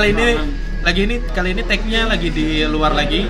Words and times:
kali 0.00 0.16
ini 0.16 0.28
lagi 0.80 1.00
ini 1.04 1.16
kali 1.28 1.48
ini 1.52 1.60
tagnya 1.60 2.08
lagi 2.08 2.32
di 2.32 2.64
luar 2.64 2.96
lagi, 2.96 3.28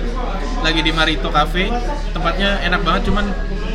lagi 0.63 0.79
di 0.79 0.95
Marito 0.95 1.27
Cafe. 1.27 1.67
Tempatnya 2.15 2.63
enak 2.63 2.87
banget, 2.87 3.11
cuman 3.11 3.27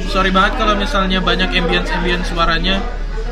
sorry 0.09 0.33
banget 0.33 0.57
kalau 0.57 0.73
misalnya 0.81 1.21
banyak 1.21 1.53
ambience 1.53 1.93
ambience 1.93 2.33
suaranya. 2.33 2.81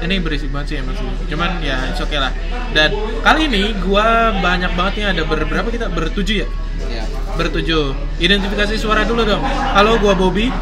Ini 0.04 0.20
berisik 0.20 0.52
banget 0.52 0.68
sih 0.68 0.76
emang 0.84 1.00
sih. 1.00 1.08
Cuman 1.32 1.64
ya 1.64 1.80
it's 1.88 1.96
okay 1.96 2.20
lah. 2.20 2.28
Dan 2.76 2.92
kali 3.24 3.48
ini 3.48 3.72
gua 3.80 4.36
banyak 4.36 4.76
banget 4.76 4.92
nih 5.00 5.06
ada 5.16 5.22
berberapa 5.24 5.68
kita 5.72 5.88
bertujuh 5.88 6.44
ya? 6.44 6.48
Iya. 6.84 7.04
Bertujuh. 7.40 7.96
Identifikasi 8.20 8.76
suara 8.76 9.08
dulu 9.08 9.24
dong. 9.24 9.40
Halo, 9.48 9.96
gua 9.96 10.12
Bobby. 10.12 10.52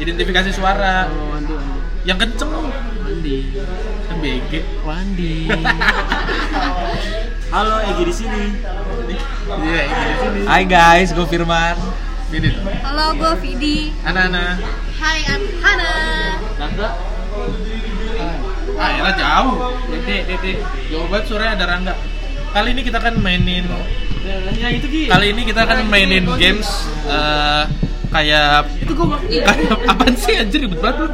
Identifikasi 0.00 0.48
suara 0.48 1.12
Oh, 1.12 1.36
yang 2.08 2.16
kenceng. 2.16 2.72
BG. 4.20 4.52
Wandi. 4.84 5.48
Halo, 7.54 7.76
Egi 7.82 8.02
di 8.04 8.14
sini. 8.14 8.44
Iya, 9.50 9.80
ini 9.88 10.02
di 10.04 10.16
sini. 10.20 10.40
Hai 10.46 10.62
guys, 10.68 11.10
gue 11.16 11.26
Firman. 11.26 11.74
Tuh. 12.30 12.52
Halo, 12.84 13.06
gue 13.16 13.32
Vidi. 13.42 13.90
Anak-anak. 14.06 14.60
Hai, 15.00 15.18
I'm 15.24 15.42
Hana. 15.64 15.92
Rangga. 16.60 16.88
Ah, 18.78 18.90
elah 18.94 19.14
jauh. 19.18 19.56
Dede, 19.90 20.16
Dede. 20.28 20.52
Jauh 20.92 21.08
banget 21.10 21.24
suaranya 21.26 21.52
ada 21.58 21.66
Rangga. 21.74 21.94
Kali 22.54 22.68
ini 22.76 22.82
kita 22.86 23.00
akan 23.00 23.18
mainin 23.24 23.66
Ya 24.60 24.68
itu 24.68 24.84
Gi. 24.84 25.08
kali 25.08 25.32
ini 25.32 25.48
kita 25.48 25.64
akan 25.64 25.88
mainin 25.88 26.28
games 26.36 26.68
eh, 27.08 27.64
kayak 28.10 28.66
itu 28.82 28.92
gua 28.92 29.16
kayak 29.22 29.46
apaan 29.86 30.14
sih 30.18 30.34
anjir 30.34 30.66
ribet 30.66 30.82
banget 30.82 31.06
lu. 31.06 31.08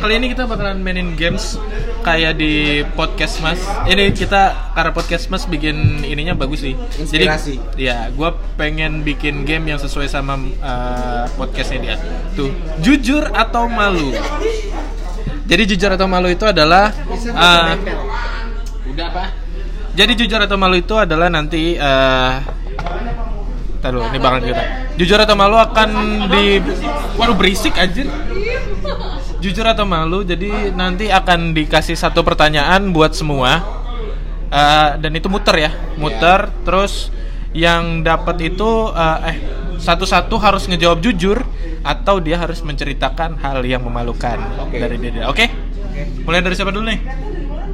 Kali 0.00 0.12
ini 0.16 0.26
kita 0.32 0.46
bakalan 0.46 0.80
mainin 0.80 1.18
games 1.18 1.58
kayak 2.06 2.38
di 2.38 2.86
podcast 2.94 3.42
Mas. 3.42 3.60
Ini 3.90 4.14
kita 4.14 4.72
karena 4.72 4.90
podcast 4.94 5.26
Mas 5.28 5.44
bikin 5.44 6.06
ininya 6.06 6.38
bagus 6.38 6.62
sih. 6.62 6.78
Inspirasi. 6.78 7.58
Jadi 7.74 7.90
ya, 7.90 8.08
gua 8.14 8.38
pengen 8.54 9.02
bikin 9.02 9.42
game 9.44 9.74
yang 9.74 9.78
sesuai 9.82 10.06
sama 10.06 10.38
eh, 10.40 11.24
podcastnya 11.34 11.78
dia. 11.82 11.96
Tuh, 12.38 12.54
jujur 12.80 13.26
atau 13.34 13.66
malu. 13.66 14.14
Jadi 15.50 15.62
jujur 15.74 15.90
atau 15.90 16.06
malu 16.06 16.30
itu 16.30 16.46
adalah 16.46 16.94
eh, 17.10 17.74
udah 18.90 19.06
apa? 19.10 19.24
jadi 19.90 20.12
jujur 20.14 20.40
atau 20.40 20.54
malu 20.54 20.78
itu 20.78 20.94
adalah 20.94 21.26
nanti 21.26 21.74
eh 21.74 22.32
Ntar 23.80 23.96
dulu, 23.96 24.04
ini 24.12 24.18
bakal 24.20 24.40
kita. 24.44 24.64
Jujur 25.00 25.16
atau 25.16 25.32
malu 25.32 25.56
akan 25.56 25.88
di 26.28 26.60
Waduh 27.16 27.32
berisik 27.32 27.72
anjir. 27.80 28.04
Jujur 29.40 29.64
atau 29.64 29.88
malu, 29.88 30.20
jadi 30.20 30.76
nanti 30.76 31.08
akan 31.08 31.56
dikasih 31.56 31.96
satu 31.96 32.20
pertanyaan 32.20 32.92
buat 32.92 33.16
semua. 33.16 33.64
Eh, 34.52 34.90
dan 35.00 35.12
itu 35.16 35.32
muter 35.32 35.56
ya, 35.56 35.70
muter. 35.96 36.52
Terus 36.68 37.08
yang 37.56 38.04
dapat 38.04 38.52
itu 38.52 38.92
eh, 38.92 39.18
eh 39.32 39.36
satu-satu 39.80 40.36
harus 40.36 40.68
ngejawab 40.68 41.00
jujur 41.00 41.40
atau 41.80 42.20
dia 42.20 42.36
harus 42.36 42.60
menceritakan 42.60 43.40
hal 43.40 43.64
yang 43.64 43.80
memalukan 43.80 44.36
Oke. 44.60 44.76
dari 44.76 45.00
dia. 45.00 45.24
Oke? 45.32 45.48
Mulai 46.28 46.44
dari 46.44 46.52
siapa 46.52 46.68
dulu 46.68 46.84
nih? 46.84 47.00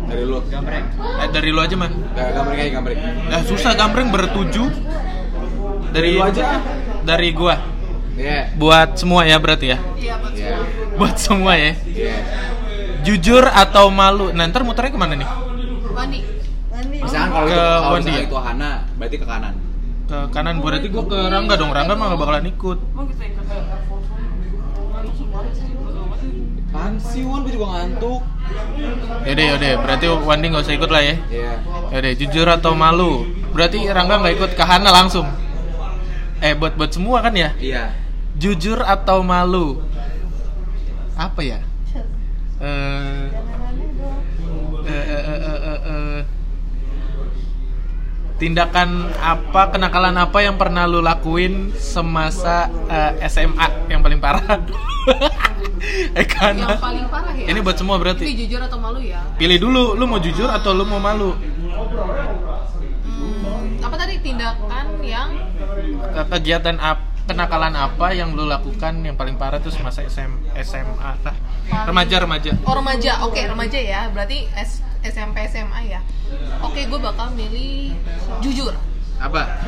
Dari 0.06 0.22
lu. 0.22 0.38
Gambreng. 0.46 0.86
Eh, 1.02 1.28
dari 1.34 1.50
lu 1.50 1.58
aja 1.58 1.74
mah. 1.74 1.90
Gambreng 2.14 2.58
aja 2.62 2.70
gambreng. 2.78 2.98
Nah, 3.26 3.42
susah 3.42 3.74
gambreng 3.74 4.14
bertujuh 4.14 4.70
dari 5.96 6.10
lu 6.12 6.20
aja. 6.20 6.44
Dari 7.08 7.28
gua. 7.32 7.56
Iya. 8.16 8.52
Buat 8.56 8.88
semua 9.00 9.24
ya 9.24 9.36
berarti 9.40 9.66
ya. 9.72 9.78
Iya, 9.96 10.14
Iya. 10.36 10.56
Buat 11.00 11.16
semua 11.16 11.52
ya. 11.56 11.72
Iya. 11.84 12.16
Jujur 13.04 13.44
atau 13.48 13.88
malu? 13.88 14.32
Nah, 14.32 14.44
ntar 14.48 14.64
muternya 14.66 14.92
ke 14.92 15.00
mana 15.00 15.14
nih? 15.16 15.28
Wandi. 15.96 16.20
Misalkan 16.96 17.30
kalau 17.32 17.48
Ke 17.48 17.64
Wandi 17.96 18.12
ya? 18.12 18.20
itu 18.28 18.36
Hana, 18.36 18.72
berarti 19.00 19.16
ke 19.16 19.26
kanan. 19.28 19.54
Ke 20.06 20.18
kanan 20.32 20.54
berarti 20.60 20.88
gua 20.92 21.04
ke 21.08 21.18
Rangga 21.28 21.54
dong. 21.56 21.72
Rangga 21.72 21.94
mah 21.96 22.12
gak 22.12 22.20
bakalan 22.20 22.44
ikut. 22.52 22.78
Apaan 26.76 27.00
sih 27.00 27.24
Wan, 27.24 27.40
gue 27.48 27.56
juga 27.56 27.72
ngantuk. 27.72 28.20
Yaudah, 29.24 29.44
yaudah. 29.48 29.72
Berarti 29.80 30.06
Wandi 30.12 30.46
gak 30.52 30.62
usah 30.68 30.76
ikut 30.76 30.90
lah 30.92 31.02
ya. 31.02 31.14
Iya. 31.32 31.52
Yaudah, 31.88 32.12
jujur 32.20 32.46
atau 32.52 32.72
malu? 32.76 33.24
Berarti 33.56 33.88
Rangga 33.88 34.20
nggak 34.20 34.34
ikut 34.36 34.50
ke 34.52 34.64
Hana 34.64 34.92
langsung. 34.92 35.24
Eh, 36.46 36.54
buat 36.54 36.78
buat 36.78 36.94
semua 36.94 37.18
kan 37.26 37.34
ya? 37.34 37.50
Iya. 37.58 37.90
Jujur 38.38 38.78
atau 38.78 39.18
malu? 39.26 39.82
Apa 41.18 41.42
ya? 41.42 41.58
Eh, 42.62 43.26
eh, 44.86 45.78
eh, 45.82 46.22
tindakan 48.38 49.10
apa 49.18 49.74
kenakalan 49.74 50.14
apa 50.14 50.38
yang 50.44 50.54
pernah 50.54 50.86
lu 50.86 51.02
lakuin 51.02 51.74
semasa 51.74 52.70
eh, 52.86 53.26
SMA 53.26 53.90
yang 53.90 54.06
paling 54.06 54.22
parah? 54.22 54.46
eh 56.20 56.26
kan? 56.30 56.54
Yang 56.54 56.78
paling 56.78 57.06
parah 57.10 57.34
ya. 57.34 57.46
Ini 57.50 57.58
buat 57.58 57.74
semua 57.74 57.98
Ini 57.98 58.02
berarti. 58.06 58.24
jujur 58.46 58.60
atau 58.62 58.78
malu 58.78 59.02
ya? 59.02 59.18
Pilih 59.34 59.58
dulu, 59.58 59.98
lu 59.98 60.04
mau 60.06 60.22
jujur 60.22 60.46
atau 60.46 60.70
lu 60.70 60.86
mau 60.86 61.02
malu? 61.02 61.34
Tindakan 64.26 64.86
yang 65.00 65.30
Ke- 66.08 66.26
Kegiatan 66.28 66.76
apa, 66.76 66.98
kenakalan 67.24 67.70
apa 67.72 68.06
yang 68.10 68.32
lu 68.32 68.44
lakukan 68.44 68.98
yang 69.00 69.14
paling 69.14 69.34
parah 69.34 69.58
tuh 69.58 69.70
semasa 69.70 70.02
SM, 70.02 70.30
SMA 70.60 70.94
lah. 71.16 71.34
Remaja 71.84 72.16
remaja. 72.18 72.50
oh 72.60 72.74
remaja? 72.74 73.22
Oke, 73.22 73.38
remaja 73.40 73.74
ya. 73.76 74.10
Berarti 74.10 74.46
S- 74.52 74.82
SMP 75.00 75.46
SMA 75.46 75.80
ya. 75.88 76.00
Oke, 76.60 76.84
gue 76.84 76.98
bakal 76.98 77.30
milih 77.32 77.94
jujur. 78.40 78.74
Apa? 79.16 79.62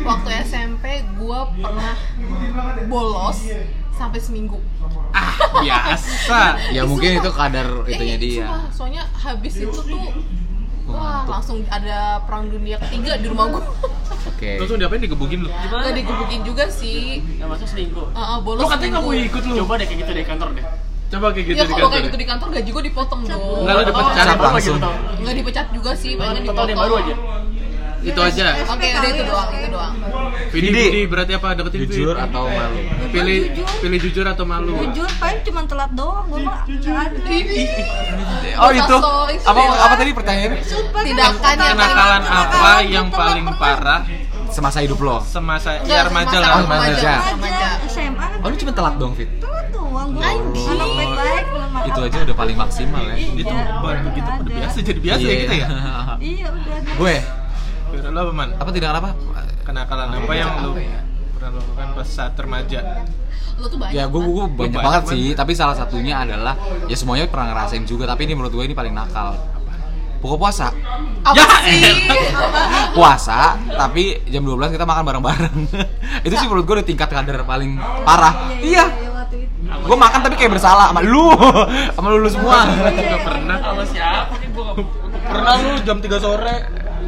Waktu 0.00 0.28
SMP 0.44 0.84
gue 1.08 1.38
pernah 1.56 1.94
bolos 2.84 3.38
sampai 3.92 4.18
seminggu. 4.18 4.58
Ah, 5.10 5.34
biasa. 5.56 6.40
Ya 6.76 6.82
mungkin 6.84 7.18
itu 7.18 7.30
kadar 7.30 7.66
itunya 7.84 8.16
Eh, 8.16 8.20
dia. 8.20 8.44
sumpah, 8.44 8.62
soalnya 8.70 9.02
habis 9.12 9.54
itu 9.56 9.70
tuh 9.72 10.04
wah 10.86 11.22
langsung 11.28 11.60
ada 11.66 11.98
perang 12.24 12.46
dunia 12.46 12.76
ketiga 12.78 13.16
di 13.16 13.26
rumah 13.26 13.50
gue. 13.50 13.62
Oke. 14.26 14.50
Langsung 14.56 14.76
diapain 14.76 15.00
digebukin 15.00 15.44
lu? 15.44 15.48
Gak 15.50 15.92
digebukin 15.92 16.40
juga 16.42 16.64
sih. 16.66 17.20
Yang 17.36 17.48
masuk 17.50 17.66
selingkuh. 17.68 18.06
Uh, 18.10 18.20
uh, 18.20 18.38
bolos 18.40 18.60
Lu 18.60 18.68
katanya 18.68 18.90
nggak 18.96 19.04
mau 19.04 19.12
ikut 19.12 19.42
lu. 19.44 19.54
Coba 19.60 19.74
deh 19.76 19.86
kayak 19.86 20.00
gitu 20.00 20.12
deh 20.12 20.24
kantor 20.24 20.48
deh. 20.54 20.64
Coba 21.10 21.26
kayak 21.34 21.46
gitu 21.46 21.58
Ya 21.58 21.64
di 21.64 21.66
kalau 21.66 21.74
kantor. 21.74 21.90
kayak 21.90 22.04
gitu 22.06 22.16
di 22.16 22.26
kantor 22.26 22.48
gaji 22.54 22.70
gue 22.70 22.84
dipotong 22.86 23.20
dong. 23.26 23.42
Enggak, 23.60 23.74
lu 23.74 23.82
dipecat 23.82 24.24
Oh, 24.24 24.30
gitu 24.30 24.46
langsung. 24.46 24.78
tau? 24.78 24.94
Nggak 25.18 25.34
dipecat 25.36 25.66
juga 25.74 25.90
sih, 25.92 26.12
Total 26.14 26.34
dipotong. 26.38 26.68
yang 26.70 26.78
baru 26.78 26.94
aja. 26.96 27.14
Itu 28.00 28.16
aja. 28.16 28.56
Oke, 28.66 28.86
udah 28.90 29.10
itu 29.10 29.22
doang, 29.22 29.48
itu 29.52 29.68
doang. 29.68 29.94
Vidi. 30.50 30.68
Vidi, 30.70 31.02
berarti 31.04 31.32
apa? 31.34 31.52
Deketin. 31.52 31.78
Jujur 31.84 32.16
atau 32.16 32.44
malu? 32.46 32.78
Pilih 33.10 33.38
Jujur. 33.52 33.68
pilih 33.80 33.98
jujur 34.00 34.26
atau 34.26 34.44
malu. 34.44 34.72
Jujur 34.88 35.10
paling 35.16 35.40
cuma 35.42 35.60
telat 35.64 35.90
doang, 35.92 36.24
gue 36.26 36.40
mah. 36.40 36.60
Oh 38.56 38.70
itu. 38.70 38.96
Apa 39.42 39.60
apa 39.60 39.94
tadi 39.94 40.10
pertanyaannya? 40.10 40.58
Tindakan 41.00 41.54
yang 41.56 41.76
Kenakalan 41.76 42.22
apa 42.24 42.72
yang 42.82 43.06
tuh 43.08 43.16
paling 43.16 43.46
parah 43.56 44.02
Semasa 44.50 44.82
hidup 44.82 44.98
lo. 44.98 45.22
semasa 45.22 45.78
ya 45.84 46.02
remaja 46.02 46.36
lah. 46.42 46.48
Oh, 46.58 46.66
remaja. 46.66 47.22
SMA 47.86 48.26
Oh 48.42 48.48
ini 48.48 48.56
cuma 48.58 48.72
telat 48.74 48.94
dong 48.98 49.14
Fit. 49.14 49.30
telat 49.38 49.66
doang 49.70 50.10
gue. 50.10 50.24
Anjing. 50.26 50.66
Anak 50.74 50.88
baik-baik. 50.90 51.44
Itu 51.86 52.00
aja 52.02 52.18
udah 52.24 52.36
paling 52.36 52.56
maksimal 52.58 53.02
ya. 53.04 53.14
Itu 53.14 53.46
Iya, 53.46 53.78
baru 53.78 53.98
nggak 54.00 54.14
gitu 54.18 54.30
udah 54.34 54.54
biasa 54.58 54.76
jadi 54.82 55.00
biasa 55.00 55.22
ya 55.22 55.36
kita 55.38 55.54
ya. 55.54 55.66
Iya 56.18 56.46
udah. 56.50 56.76
Gue 56.98 57.14
Kira 57.90 58.08
lu 58.08 58.20
apa 58.20 58.32
man? 58.32 58.48
apa 58.54 58.70
tidak 58.70 58.90
apa? 58.94 59.10
Kenakalan 59.62 60.08
apa 60.12 60.32
yang 60.32 60.50
lu 60.60 60.70
Apa 60.72 60.80
ya? 60.80 61.00
pernah 61.32 61.50
lakukan 61.56 61.86
pas 61.94 62.08
saat 62.08 62.34
remaja? 62.34 62.80
Lo 63.56 63.66
tuh 63.66 63.76
banyak. 63.76 63.92
Ya 63.92 64.04
gue 64.04 64.20
gue 64.20 64.30
banyak 64.46 64.54
banyak 64.56 64.78
banget 64.78 65.02
banget. 65.02 65.12
sih, 65.12 65.24
tapi 65.32 65.52
salah 65.52 65.74
satunya 65.74 66.14
adalah 66.18 66.54
ya 66.84 66.94
semuanya 66.94 67.26
pernah 67.26 67.50
ngerasain 67.50 67.84
juga, 67.84 68.04
tapi 68.04 68.24
ini 68.24 68.34
menurut 68.34 68.52
gue 68.52 68.64
ini 68.64 68.72
paling 68.72 68.90
nakal. 68.90 69.36
Buka 70.20 70.36
puasa. 70.38 70.68
Apa 71.22 71.32
Ya, 71.32 71.44
sih? 71.64 71.80
Puasa, 72.90 73.56
tapi 73.70 74.20
jam 74.26 74.42
12 74.42 74.68
kita 74.70 74.84
makan 74.84 75.00
bareng-bareng. 75.02 75.56
itu 76.26 76.34
sih 76.34 76.44
menurut 76.44 76.64
gue 76.64 76.74
udah 76.76 76.86
tingkat 76.86 77.08
kadar 77.08 77.40
paling 77.42 77.76
parah. 78.02 78.52
Iya. 78.58 78.84
waktu 79.10 79.36
itu. 79.40 79.80
Gue 79.80 79.96
makan 79.96 80.20
tapi 80.20 80.34
kayak 80.34 80.52
bersalah 80.52 80.90
sama 80.90 81.00
lu, 81.00 81.32
sama 81.96 82.06
lu, 82.10 82.18
lu 82.18 82.28
semua. 82.28 82.68
Gak 82.68 83.22
pernah. 83.22 83.56
Sama 83.58 83.84
siapa 83.86 84.34
nih 84.36 84.48
gua 84.50 84.64
nggak- 84.70 84.98
Pernah 85.22 85.52
lu 85.56 85.70
jam 85.80 85.96
3 85.96 86.16
sore 86.18 86.54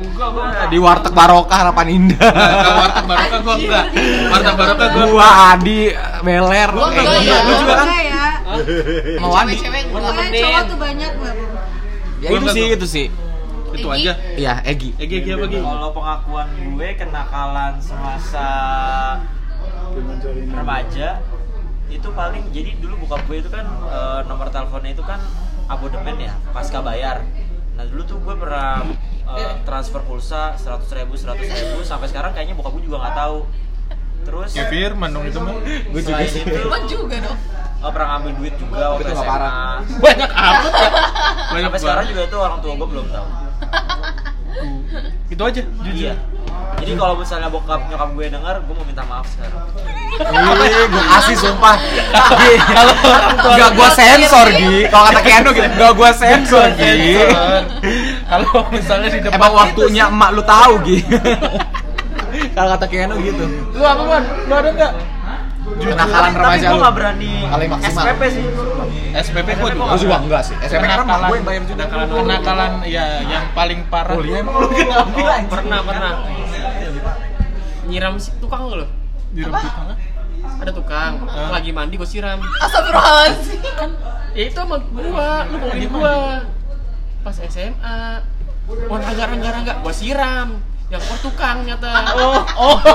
Enggak, 0.02 0.28
gua 0.34 0.44
Di 0.66 0.78
warteg 0.82 1.12
Barokah 1.14 1.56
Harapan 1.62 1.87
Indah. 1.88 2.19
Ke 2.34 2.70
warteg 2.75 3.04
barokah 3.06 3.40
gua 3.40 3.54
enggak. 3.56 3.84
Warteg 4.28 4.54
barokah 4.58 4.87
gua 4.90 5.04
Gua 5.06 5.28
Adi 5.54 5.81
Beler, 6.22 6.70
Gua 6.75 6.87
enggak 6.90 7.04
ya. 7.22 7.38
lu 7.46 7.52
juga 7.62 7.75
kan? 7.75 7.87
Enggak 7.87 8.02
ya. 8.02 8.25
Enggak. 8.43 9.20
Pokoknya 9.22 10.31
cowok 10.43 10.62
tuh 10.66 10.78
banyak. 10.78 11.12
Ya 12.22 12.28
Gua 12.28 12.38
itu 12.38 12.43
enggak 12.43 12.54
sih, 12.54 12.66
itu 12.75 12.87
sih. 12.87 13.06
Itu 13.72 13.88
Egi. 13.88 14.04
aja. 14.04 14.12
Iya, 14.37 14.54
Egi. 14.69 14.90
Egi 15.00 15.14
Egi 15.25 15.31
apa 15.32 15.46
Gi? 15.49 15.58
Kalau 15.58 15.90
pengakuan 15.96 16.49
gue 16.52 16.88
kenakalan 16.93 17.75
semasa 17.81 18.49
remaja 20.52 21.08
itu 21.93 22.08
paling 22.08 22.44
jadi 22.52 22.72
dulu 22.81 23.04
bokap 23.04 23.20
gue 23.28 23.44
itu 23.44 23.50
kan 23.52 23.69
eh, 23.69 24.20
nomor 24.25 24.49
teleponnya 24.49 24.96
itu 24.96 25.04
kan 25.04 25.20
abodemen 25.69 26.16
ya 26.16 26.32
pasca 26.49 26.81
bayar 26.81 27.20
nah 27.76 27.84
dulu 27.84 28.00
tuh 28.08 28.16
gue 28.16 28.32
pernah 28.32 28.81
uh, 29.25 29.55
transfer 29.63 30.01
pulsa 30.03 30.55
seratus 30.57 30.89
ribu 30.93 31.15
seratus 31.15 31.47
ribu 31.47 31.81
sampai 31.83 32.07
sekarang 32.09 32.33
kayaknya 32.33 32.55
bokap 32.55 32.73
gue 32.77 32.85
juga 32.85 32.99
nggak 33.03 33.17
tahu 33.17 33.39
terus 34.23 34.51
Ya 34.55 34.71
Firman 34.71 35.11
dong 35.11 35.27
itu 35.27 35.39
mah. 35.43 35.59
Gue 35.91 35.99
juga 35.99 36.23
sih. 36.25 36.47
Firman 36.47 36.83
juga 36.87 37.17
dong 37.19 37.39
nggak 37.83 37.91
pernah 37.91 38.09
ngambil 38.15 38.33
duit 38.39 38.55
juga 38.55 38.83
waktu 38.95 39.11
SMA 39.11 39.27
parah. 39.27 39.79
Banyak 39.99 40.31
amat 40.31 40.73
ya. 40.73 40.91
Banyak 41.53 41.67
sampai 41.67 41.81
sekarang 41.83 42.05
juga 42.07 42.21
itu 42.31 42.37
orang 42.39 42.59
tua 42.63 42.73
gue 42.79 42.89
belum 42.89 43.07
tahu 43.11 43.27
Itu 45.27 45.43
aja, 45.43 45.63
jujur. 45.65 46.13
iya 46.13 46.15
jadi 46.81 46.93
kalau 46.97 47.15
misalnya 47.15 47.49
bokap 47.49 47.81
nyokap 47.87 48.09
gue 48.13 48.27
denger 48.29 48.55
gue 48.63 48.75
mau 48.75 48.87
minta 48.87 49.05
maaf 49.05 49.27
sekarang 49.29 49.65
Ih, 50.13 50.85
gue 50.93 51.05
kasih 51.09 51.37
sumpah. 51.41 51.77
Gi, 52.37 52.53
Gak 53.57 53.71
gue 53.73 53.89
sensor 53.97 54.47
Gi. 54.53 54.85
Kalau 54.93 55.09
kata 55.09 55.21
Keanu 55.25 55.49
gitu, 55.57 55.69
gak 55.73 55.93
gue 55.97 56.11
sensor 56.13 56.69
Gi. 56.77 57.17
Kalau 58.29 58.61
misalnya 58.69 59.09
di 59.09 59.21
depan 59.25 59.41
Emang 59.41 59.53
waktunya 59.57 60.05
emak 60.13 60.31
lu 60.37 60.43
tahu 60.45 60.73
Gi. 60.85 61.01
Kalau 62.53 62.69
kata 62.77 62.87
Keanu 62.93 63.15
gitu. 63.25 63.45
Lu 63.73 63.81
apa, 63.81 64.03
Man? 64.05 64.23
Lu 64.47 64.53
ada 64.53 64.69
enggak? 64.69 64.93
Kenakalan 65.73 66.31
tapi 66.35 66.41
remaja 66.43 66.67
gue 66.69 66.75
lu. 66.77 66.83
nggak 66.85 66.95
berani 67.01 67.33
Paling 67.49 67.69
maksimal. 67.73 68.03
SPP 68.05 68.23
sih 68.29 68.45
SPP 69.13 69.49
gua 69.57 69.69
juga. 69.73 69.85
Gue 69.89 70.01
juga 70.05 70.17
enggak 70.21 70.43
sih. 70.45 70.55
SMP 70.61 70.85
kan 70.85 70.99
emak 71.09 71.19
gue 71.25 71.37
yang 71.41 71.47
bayar 71.49 71.63
juga. 71.65 71.85
Kenakalan, 71.89 72.09
kenakalan 72.21 72.73
ya 72.85 73.05
yang 73.25 73.45
paling 73.57 73.81
parah. 73.89 74.13
Kuliah 74.13 74.45
emang 74.45 74.55
lu 74.61 74.67
gak 74.69 74.85
ngambil 74.85 75.25
Oh, 75.25 75.33
anjing. 75.33 75.49
pernah 75.49 75.81
pernah 75.81 76.13
nyiram 77.93 78.17
si 78.17 78.33
tukang 78.41 78.73
lo? 78.73 78.89
Di 79.37 79.44
rembut 79.44 79.61
tengah. 79.61 79.99
ada 80.43 80.73
tukang. 80.73 81.12
Hah? 81.29 81.53
lagi 81.53 81.71
mandi 81.71 82.00
gue 82.00 82.09
siram. 82.09 82.41
Astagfirullahaladzim. 82.41 83.61
Ya 84.33 84.43
itu 84.49 84.56
sama 84.56 84.81
gua. 84.81 85.44
Lu 85.53 85.56
bohongin 85.61 85.89
gua. 85.93 86.17
Pas 87.21 87.37
SMA 87.37 88.00
oh 88.89 88.97
rangga 88.97 89.25
rangga 89.29 89.49
rangga 89.53 89.73
gua 89.83 89.94
siram 89.94 90.62
yang 90.93 91.00
keluar 91.00 91.21
tukang 91.21 91.56
nyata 91.65 91.91
Oh, 92.12 92.41
oh. 92.55 92.77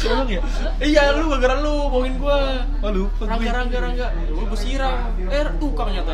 Tolong 0.00 0.26
ya. 0.26 0.40
iya 0.80 1.12
lu 1.12 1.28
gara-gara 1.28 1.60
lu 1.60 1.86
bohongin 1.86 2.16
gua 2.16 2.64
Oh, 2.80 2.90
lupa 2.90 3.20
gue. 3.20 3.28
rangga 3.28 3.50
rangga 3.52 3.78
rangga 3.78 4.06
gua 4.26 4.44
gua 4.48 4.58
siram 4.58 4.96
eh 5.22 5.46
tukang 5.56 5.88
nyata 5.92 6.12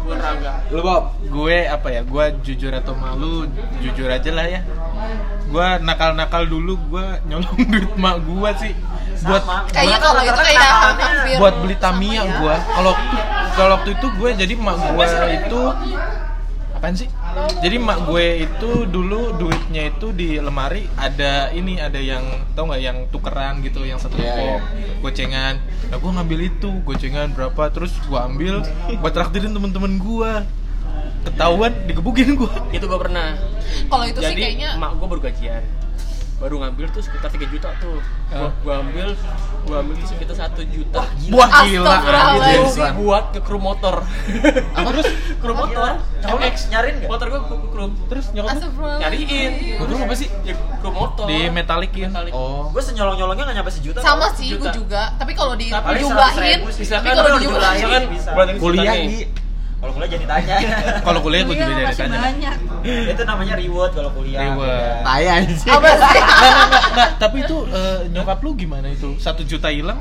bukan 0.00 0.16
rangga 0.16 0.52
Lu 0.70 0.80
Bob. 0.80 1.04
gue 1.20 1.56
apa 1.66 1.88
ya 1.90 2.00
gue 2.00 2.24
jujur 2.40 2.72
atau 2.72 2.94
malu 2.94 3.44
jujur 3.82 4.06
aja 4.06 4.30
lah 4.30 4.46
ya 4.46 4.60
gue 5.46 5.66
nakal-nakal 5.82 6.46
dulu 6.46 6.78
gue 6.88 7.04
nyolong 7.26 7.58
duit 7.70 7.92
mak 7.96 8.22
gue 8.22 8.50
sih 8.56 8.72
buat. 9.18 9.42
Kayaknya 9.72 9.98
kalau 9.98 10.22
itu 10.22 10.40
kayak 10.40 10.72
buat 11.36 11.54
beli 11.58 11.76
Tamiya 11.76 12.22
sama 12.22 12.24
ya. 12.24 12.36
gue 12.38 12.54
kalau 12.70 12.92
kalau 13.52 13.70
waktu 13.74 13.90
itu 13.92 14.06
gue 14.08 14.30
jadi 14.38 14.54
mak 14.56 14.76
gue 14.86 15.04
itu 15.34 15.60
apaan 16.76 16.94
sih? 16.94 17.08
Jadi 17.64 17.76
mak 17.80 18.04
gue 18.08 18.44
itu 18.44 18.70
dulu 18.86 19.34
duitnya 19.36 19.90
itu 19.90 20.12
di 20.12 20.36
lemari 20.36 20.84
ada 21.00 21.50
ini 21.50 21.80
ada 21.80 21.96
yang 21.96 22.22
tau 22.52 22.68
nggak 22.68 22.82
yang 22.82 22.98
tukeran 23.08 23.64
gitu 23.64 23.82
yang 23.88 23.96
satu 23.96 24.16
toko 24.16 24.46
iya. 24.60 24.60
gocengan. 25.00 25.54
Nah 25.88 25.96
gue 25.96 26.10
ngambil 26.12 26.38
itu 26.46 26.70
gocengan 26.84 27.32
berapa 27.32 27.72
terus 27.72 27.96
gue 28.04 28.18
ambil 28.18 28.60
buat 29.00 29.12
traktirin 29.16 29.52
temen-temen 29.56 29.96
gue 29.96 30.32
ketahuan 31.26 31.72
digebukin 31.90 32.38
gue 32.38 32.52
itu 32.70 32.84
gua 32.86 33.00
pernah. 33.02 33.34
Kalau 33.90 34.04
itu 34.06 34.20
sih 34.22 34.34
jadi 34.36 34.42
kayaknya 34.46 34.70
emak 34.78 34.90
gua 35.00 35.08
baru 35.10 35.22
gajian 35.26 35.85
baru 36.36 36.60
ngambil 36.60 36.92
tuh 36.92 37.00
sekitar 37.00 37.28
3 37.28 37.48
juta 37.48 37.72
tuh 37.76 37.96
gua, 38.28 38.52
gua 38.60 38.74
ambil 38.78 39.16
gua 39.64 39.76
ambil 39.80 39.96
tuh 39.96 40.04
sekitar 40.06 40.36
1 40.36 40.52
juta 40.68 41.00
Wah 41.32 41.48
gila 41.64 41.96
anjir. 41.96 42.60
Itu 42.60 42.84
buat 42.94 43.24
ke 43.32 43.40
kru 43.40 43.56
motor 43.56 44.04
Apa 44.70 44.88
terus? 44.92 45.08
kru 45.40 45.52
motor 45.52 45.96
Kamu 46.20 46.36
MX 46.36 46.56
nyariin 46.68 46.94
nggak? 47.00 47.08
motor 47.08 47.26
gua 47.32 47.40
ke 47.40 47.56
kru 47.66 47.84
Terus 48.06 48.24
nyokap 48.30 48.56
nyariin 49.00 49.50
Kru 49.80 49.96
apa 49.96 50.14
sih? 50.14 50.28
ya 50.44 50.54
kru 50.76 50.90
motor 50.92 51.24
Di 51.24 51.48
metalikin. 51.48 52.12
Metalik. 52.12 52.32
Oh. 52.32 52.68
gue 52.68 52.82
senyolong-nyolongnya 52.84 53.44
nggak 53.46 53.56
nyampe 53.56 53.72
sejuta 53.72 53.98
sama 54.00 54.28
sih 54.36 54.52
gue 54.52 54.70
juga 54.70 55.16
tapi 55.16 55.32
kalau 55.32 55.56
di 55.56 55.72
Tapi 55.72 55.96
dijumlahin 55.96 56.58
100.000 56.62 56.68
sih. 56.70 56.84
tapi 56.84 56.84
misalkan 56.84 57.12
kalau 57.16 57.38
dijumlahin 57.38 58.02
buat 58.28 58.48
Kuliah. 58.60 58.92
Gi. 58.94 59.45
Kalau 59.76 59.92
kuliah 59.92 60.10
jadi 60.10 60.26
tanya 60.26 60.56
Kalau 61.06 61.20
kuliah 61.20 61.42
gue 61.42 61.52
Iya, 61.52 61.62
juga 61.62 61.72
jadi 61.76 61.94
tanya. 61.94 62.18
banyak. 62.22 62.56
itu 63.06 63.22
namanya 63.22 63.54
reward 63.54 63.92
kalau 63.92 64.10
kuliah 64.10 64.40
Reward. 64.42 65.02
Tai 65.02 65.24
anjing. 65.26 65.68
apa 65.68 65.88
sih 65.90 66.20
Nggak, 66.22 66.26
nggak, 66.26 66.66
nggak, 66.66 66.82
nggak. 66.88 67.10
Tapi 67.18 67.36
itu 67.40 67.56
eh, 67.68 67.98
nyokap 68.10 68.38
lu 68.40 68.50
gimana 68.54 68.86
itu? 68.88 69.08
Satu 69.16 69.42
juta 69.42 69.68
hilang? 69.68 69.98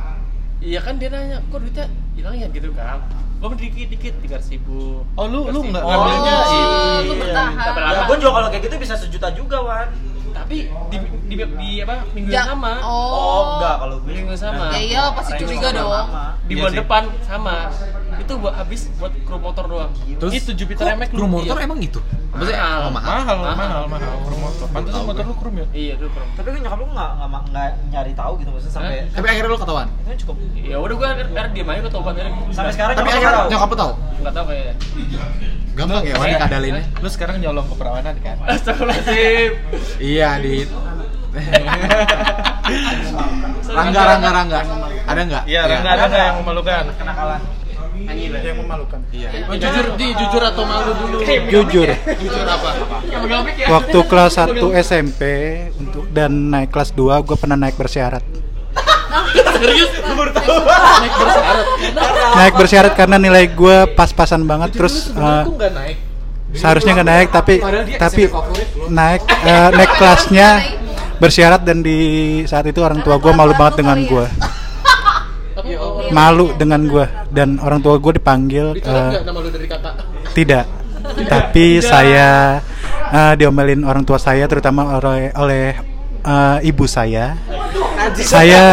iya 0.57 0.80
kan 0.80 0.95
dia 0.95 1.07
nanya 1.07 1.44
kok 1.45 1.60
duitnya 1.60 1.86
hilang 2.13 2.33
ya 2.33 2.48
gitu 2.48 2.74
kan 2.74 2.98
gua 3.38 3.54
beli 3.54 3.69
dikit 3.69 3.86
dikit 3.92 4.13
tiga 4.18 4.39
ribu 4.42 5.04
Oh 5.13 5.25
lu 5.27 5.45
lu 5.45 5.60
nggak 5.62 5.78
Oh, 5.78 5.92
ngambilnya 5.92 6.33
Oh, 6.33 6.44
sih? 6.44 6.62
lu 7.04 7.13
bertahan. 7.16 7.54
ya 7.86 8.01
gue 8.01 8.16
juga 8.18 8.31
kalau 8.33 8.48
kayak 8.50 8.63
gitu 8.63 8.75
bisa 8.80 8.95
sejuta 8.95 9.28
juga 9.31 9.57
wan 9.60 9.88
tapi 10.31 10.66
di, 10.89 10.98
di, 11.28 11.36
di, 11.38 11.69
apa 11.80 12.01
minggu 12.10 12.28
Ja- 12.28 12.44
yang 12.44 12.57
sama 12.57 12.74
oh, 12.81 13.07
oh 13.13 13.42
enggak 13.54 13.75
kalau 13.78 13.95
gue 14.00 14.12
Minggu 14.12 14.36
sama. 14.36 14.66
Ya 14.69 14.80
iya, 14.81 15.04
pasti 15.12 15.31
curiga 15.38 15.69
dong. 15.69 16.07
di 16.42 16.50
Iya 16.50 16.57
bulan 16.57 16.71
sih. 16.71 16.80
depan 16.81 17.04
sama 17.21 17.56
itu 18.25 18.33
buat 18.36 18.54
habis 18.54 18.81
buat 18.95 19.13
kru 19.22 19.38
motor 19.38 19.66
doang 19.66 19.92
Terus 20.18 20.33
itu 20.36 20.51
Jupiter 20.56 20.83
MX 20.92 21.10
lu. 21.10 21.18
Kru 21.18 21.27
motor 21.30 21.56
Iya. 21.56 21.63
emang 21.63 21.77
gitu? 21.80 22.00
Maksudnya 22.27 22.60
Mahal. 22.60 22.89
mahal. 22.89 22.92
Mahal, 22.92 23.38
Mahal. 23.38 23.56
mahal, 23.56 23.83
mahal, 23.88 24.13
kru 24.19 24.36
motor. 24.36 24.66
Tahu 24.68 25.04
motor 25.06 25.24
lu 25.24 25.36
krum 25.36 25.56
ya? 25.56 25.66
iya 25.72 25.94
tuh 25.95 26.10
kru 26.10 26.25
tapi 26.33 26.48
kan 26.50 26.60
nyokap 26.60 26.77
lu 26.77 26.88
nggak 26.89 27.12
nggak 27.16 27.42
nggak 27.48 27.68
nyari 27.89 28.12
tahu 28.12 28.33
gitu 28.38 28.50
maksudnya 28.50 28.74
sampai 28.74 28.98
Tapi 29.07 29.25
akhirnya 29.30 29.50
lu 29.50 29.57
ketahuan. 29.57 29.88
itu 29.88 30.04
kan 30.06 30.18
cukup 30.19 30.36
ya 30.57 30.75
udah 30.75 30.95
gua 30.95 31.07
akhirnya 31.07 31.44
diem 31.48 31.69
aja 31.69 31.80
aja 31.80 31.92
sampai 32.51 32.72
sekarang 32.74 32.94
Tapi 32.94 33.06
lu 33.06 33.13
akhirnya 33.13 33.31
tahu 33.31 33.48
nyokap 33.48 33.69
lu 33.69 33.77
tahu. 33.77 33.92
nggak 34.19 34.33
tahu 34.33 34.45
kayaknya 34.48 34.75
Gampang 35.75 36.04
ya, 36.04 36.16
Wan 36.16 36.28
dikadalinnya. 36.31 36.83
Lu 36.98 37.10
sekarang 37.10 37.36
nyolong 37.38 37.68
keperawanan 37.68 38.16
kan? 38.18 38.36
Astagfirullahaladzim 38.48 39.51
Iya, 40.00 40.30
di 40.39 40.63
Rangga, 43.68 44.01
Rangga, 44.07 44.30
Rangga. 44.31 44.60
Ada 45.06 45.21
nggak? 45.21 45.44
Iya, 45.45 45.62
Rangga 45.68 45.89
ada 45.89 46.04
nggak 46.06 46.24
yang 46.24 46.38
memalukan? 46.39 46.83
kenakalan 46.95 47.42
lah 48.03 48.42
Yang 48.44 48.57
memalukan. 48.59 49.00
Iya. 49.09 49.30
Oh, 49.47 49.56
jujur, 49.56 49.86
di 49.95 50.07
jujur 50.12 50.44
atau 50.44 50.63
malu 50.68 50.92
dulu? 51.00 51.18
Jujur, 51.24 51.87
Jujur 51.95 52.45
apa? 52.45 52.69
waktu 53.71 53.99
kelas 54.06 54.33
1 54.37 54.59
SMP 54.83 55.21
untuk 55.80 56.04
dan 56.11 56.31
naik 56.52 56.69
kelas 56.69 56.92
2 56.92 57.25
gue 57.25 57.37
pernah 57.40 57.57
naik 57.57 57.75
bersyarat. 57.80 58.23
serius 59.56 59.90
Naik 59.95 61.14
bersyarat. 61.16 61.66
Naik 62.35 62.54
bersyarat 62.59 62.94
karena 62.94 63.18
nilai 63.18 63.47
gue 63.47 63.78
pas-pasan 63.95 64.44
banget 64.44 64.75
terus 64.75 65.11
nggak 65.16 65.71
naik. 65.71 65.97
seharusnya 66.56 66.95
nggak 66.95 67.09
naik 67.11 67.30
tapi 67.35 67.56
tapi 67.99 68.31
naik 68.87 69.21
eh, 69.44 69.69
naik 69.75 69.92
kelasnya 69.99 70.49
bersyarat 71.19 71.64
dan 71.68 71.83
di 71.83 71.99
saat 72.47 72.64
itu 72.68 72.80
orang 72.80 73.04
tua 73.04 73.19
gue 73.19 73.31
malu 73.31 73.56
banget 73.56 73.83
dengan 73.83 73.99
gue. 74.04 74.25
Malu 76.12 76.54
dengan 76.57 76.81
gue 76.85 77.06
dan 77.31 77.57
orang 77.62 77.80
tua 77.81 77.97
gue 77.97 78.18
dipanggil 78.18 78.78
Dicolok 78.78 79.06
nggak 79.12 79.24
nama 79.26 79.40
lu 79.40 79.50
dari 79.50 79.68
kata? 79.69 79.90
tidak. 80.35 80.66
Tapi 81.06 81.80
saya 81.80 82.59
eh, 83.14 83.33
diomelin 83.40 83.85
orang 83.85 84.04
tua 84.04 84.18
saya 84.18 84.50
terutama 84.50 84.97
oleh 84.97 85.31
oleh 85.38 85.66
eh, 86.26 86.57
ibu 86.68 86.85
saya. 86.90 87.38
Saya 88.19 88.64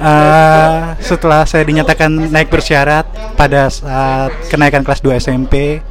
eh, 0.00 0.78
setelah 1.02 1.44
saya 1.44 1.62
dinyatakan 1.66 2.10
naik 2.32 2.48
bersyarat 2.48 3.04
pada 3.36 3.68
saat 3.68 4.32
kenaikan 4.48 4.80
kelas 4.86 5.02
2 5.04 5.20
SMP 5.20 5.82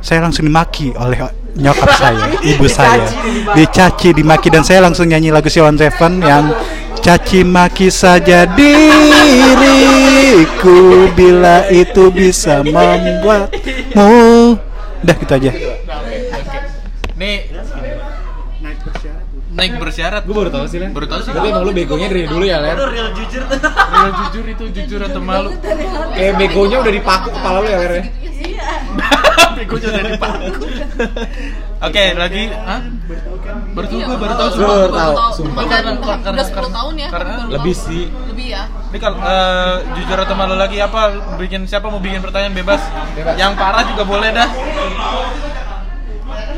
saya 0.00 0.24
langsung 0.24 0.48
dimaki 0.48 0.96
oleh 0.96 1.20
nyokap 1.60 1.90
saya, 1.92 2.26
ibu 2.56 2.66
saya, 2.66 3.04
dicaci, 3.52 4.16
dimaki 4.16 4.48
dan 4.48 4.64
saya 4.64 4.80
langsung 4.80 5.12
nyanyi 5.12 5.28
lagu 5.28 5.52
Silon 5.52 5.76
Seven 5.76 6.24
yang 6.24 6.48
caci 7.00 7.40
maki 7.44 7.90
saja 7.90 8.46
diriku 8.56 9.08
bila 11.16 11.66
itu 11.72 12.12
bisa 12.12 12.60
membuatmu. 12.64 14.60
Udah 15.00 15.16
gitu 15.16 15.32
aja. 15.32 15.52
Nih, 17.16 17.48
naik 19.50 19.72
bersyarat. 19.76 20.22
Gue 20.22 20.36
baru 20.36 20.50
tahu 20.50 20.64
sih, 20.66 20.78
Len. 20.78 20.90
Baru 20.90 21.06
tahu 21.06 21.20
sih. 21.20 21.30
Tapi 21.30 21.48
emang 21.48 21.62
lu 21.62 21.72
begonya 21.72 22.06
dari 22.06 22.24
dulu 22.24 22.44
ya, 22.44 22.58
Len. 22.58 22.74
lu 22.74 22.86
real 22.86 23.08
jujur 23.12 23.42
tuh 23.44 23.58
Real 23.60 24.10
jujur 24.16 24.44
itu 24.46 24.64
jujur 24.72 25.00
atau 25.02 25.20
malu? 25.20 25.50
Kayak 26.12 26.34
begonya 26.36 26.76
udah 26.78 26.92
dipaku 26.92 27.28
kepala 27.30 27.56
lu 27.60 27.68
ya, 27.68 27.78
Len. 27.78 27.90
ya? 27.92 28.02
Begonya 29.60 29.88
udah 29.90 30.04
dipaku. 30.06 30.46
Oke, 31.80 32.04
lagi, 32.12 32.42
Hah? 32.50 32.80
Baru 33.72 33.86
tahu 33.86 33.96
Iya, 33.96 34.04
gue, 34.04 34.16
baru 34.18 34.34
tahu 34.34 34.48
baru 34.48 34.52
semua. 34.52 34.74
Baru 34.76 34.92
tahu, 34.92 35.14
sumpah. 35.32 35.62
Karena- 35.62 35.96
karena- 35.96 36.32
udah 36.32 36.46
10 36.46 36.70
tahun 36.70 36.94
ya 36.94 37.08
karena 37.08 37.34
baru 37.40 37.50
lebih 37.56 37.74
sih. 37.74 38.02
lebih 38.28 38.46
ya 38.50 38.62
Ini 38.90 38.98
kalau 38.98 39.16
eh, 39.18 39.74
jujur 39.94 40.18
atau 40.18 40.34
malu 40.34 40.54
lagi 40.54 40.76
apa? 40.78 41.00
Bikin 41.36 41.64
siapa 41.64 41.86
mau 41.86 41.98
bikin 41.98 42.20
pertanyaan 42.20 42.52
bebas? 42.52 42.82
Bebas. 43.14 43.34
Yang 43.34 43.52
parah 43.54 43.84
juga 43.86 44.02
boleh 44.04 44.28
dah. 44.30 44.48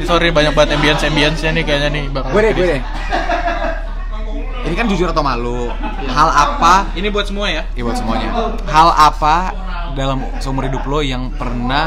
Sorry 0.04 0.28
banyak 0.28 0.52
banget 0.52 0.70
ambience 0.74 1.02
ambience 1.02 1.38
nya 1.40 1.50
nih 1.50 1.62
kayaknya 1.62 1.88
nih 1.90 2.04
bakal. 2.08 2.30
Gue 2.30 2.40
deh, 2.40 2.52
gue 2.52 2.66
deh. 2.68 2.80
Ini 4.62 4.74
kan 4.74 4.86
jujur 4.86 5.06
atau 5.06 5.20
malu. 5.20 5.68
Hal 6.06 6.28
apa 6.28 6.86
Ini 6.92 7.08
buat 7.08 7.24
semua 7.24 7.46
ya. 7.46 7.62
Iya 7.72 7.82
buat 7.82 7.96
semuanya. 7.96 8.28
Hal 8.64 8.88
apa 8.90 9.36
dalam 9.92 10.24
seumur 10.38 10.64
hidup 10.64 10.82
lo 10.84 11.00
yang 11.00 11.28
pernah 11.30 11.84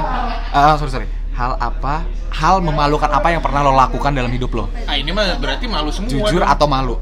ah 0.48 0.78
sorry 0.78 0.94
sorry 0.94 1.08
hal 1.34 1.58
apa 1.58 2.06
hal 2.32 2.62
memalukan 2.62 3.10
apa 3.10 3.28
yang 3.28 3.42
pernah 3.42 3.60
lo 3.60 3.74
lakukan 3.74 4.14
dalam 4.14 4.30
hidup 4.30 4.54
lo 4.54 4.70
Ah 4.86 4.94
ini 4.94 5.10
mah 5.10 5.34
berarti 5.36 5.66
malu 5.66 5.90
semua. 5.90 6.06
jujur 6.08 6.38
dong. 6.38 6.46
atau 6.48 6.64
malu 6.66 6.96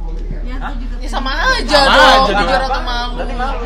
Ya, 0.44 0.72
Ya 0.98 1.10
sama 1.12 1.36
aja 1.36 1.80
Sama 1.82 1.92
dong, 1.94 2.08
aja 2.08 2.32
dong. 2.32 2.40
jujur 2.40 2.62
atau 2.62 2.82
malu. 2.82 3.14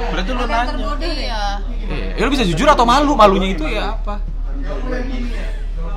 Berarti 0.09 0.29
lu 0.29 0.35
Ada 0.35 0.41
yang 0.41 0.49
nanya. 0.49 0.65
tergoda 0.67 1.07
ya. 1.07 1.41
Iya. 1.85 2.07
ya 2.11 2.21
lo 2.21 2.29
bisa 2.31 2.43
jujur 2.43 2.67
atau 2.67 2.85
malu 2.85 3.11
malunya 3.13 3.49
itu 3.53 3.65
ya 3.65 3.93
apa 3.93 4.15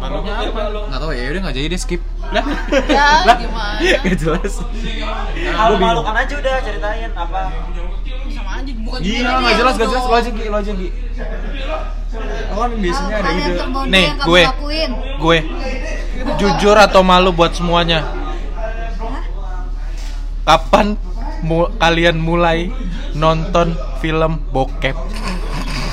Malunya 0.01 0.33
apa? 0.35 0.61
nggak 0.89 0.99
tahu 0.99 1.11
ya 1.13 1.25
udah 1.29 1.41
nggak 1.43 1.55
jadi 1.55 1.67
deh 1.69 1.79
skip 1.79 2.03
Lah. 2.31 2.45
Ya, 2.89 3.09
gimana? 3.37 3.79
Gak 4.01 4.17
jelas 4.17 4.55
Hal 5.51 5.71
memalukan 5.75 6.15
aja 6.17 6.35
udah 6.37 6.55
ceritain 6.61 7.11
apa. 7.13 7.41
Sama 8.31 8.51
aja 8.57 8.73
bukan 8.77 8.99
Iya, 9.01 9.21
cuma 9.21 9.39
nggak 9.41 9.51
dia 9.51 9.61
jelas, 9.61 9.75
nggak 9.75 9.85
dong. 9.85 9.93
jelas. 9.93 10.05
Lo 10.07 10.15
aja, 10.15 10.31
Gi, 10.31 10.45
lo 10.47 10.57
aja, 10.57 10.73
Gi. 10.73 10.89
Kan 12.51 12.71
biasanya 12.77 13.15
ada 13.17 13.31
tergoda 13.31 13.87
Nih, 13.87 14.07
gue. 14.21 14.43
Gue 15.17 15.39
jujur 16.37 16.77
atau 16.77 17.03
malu 17.03 17.31
buat 17.31 17.53
semuanya? 17.53 18.01
Kapan 20.43 20.97
mu- 21.41 21.71
kalian 21.77 22.17
mulai 22.17 22.73
nonton 23.13 23.73
film 23.99 24.41
bokep? 24.51 24.97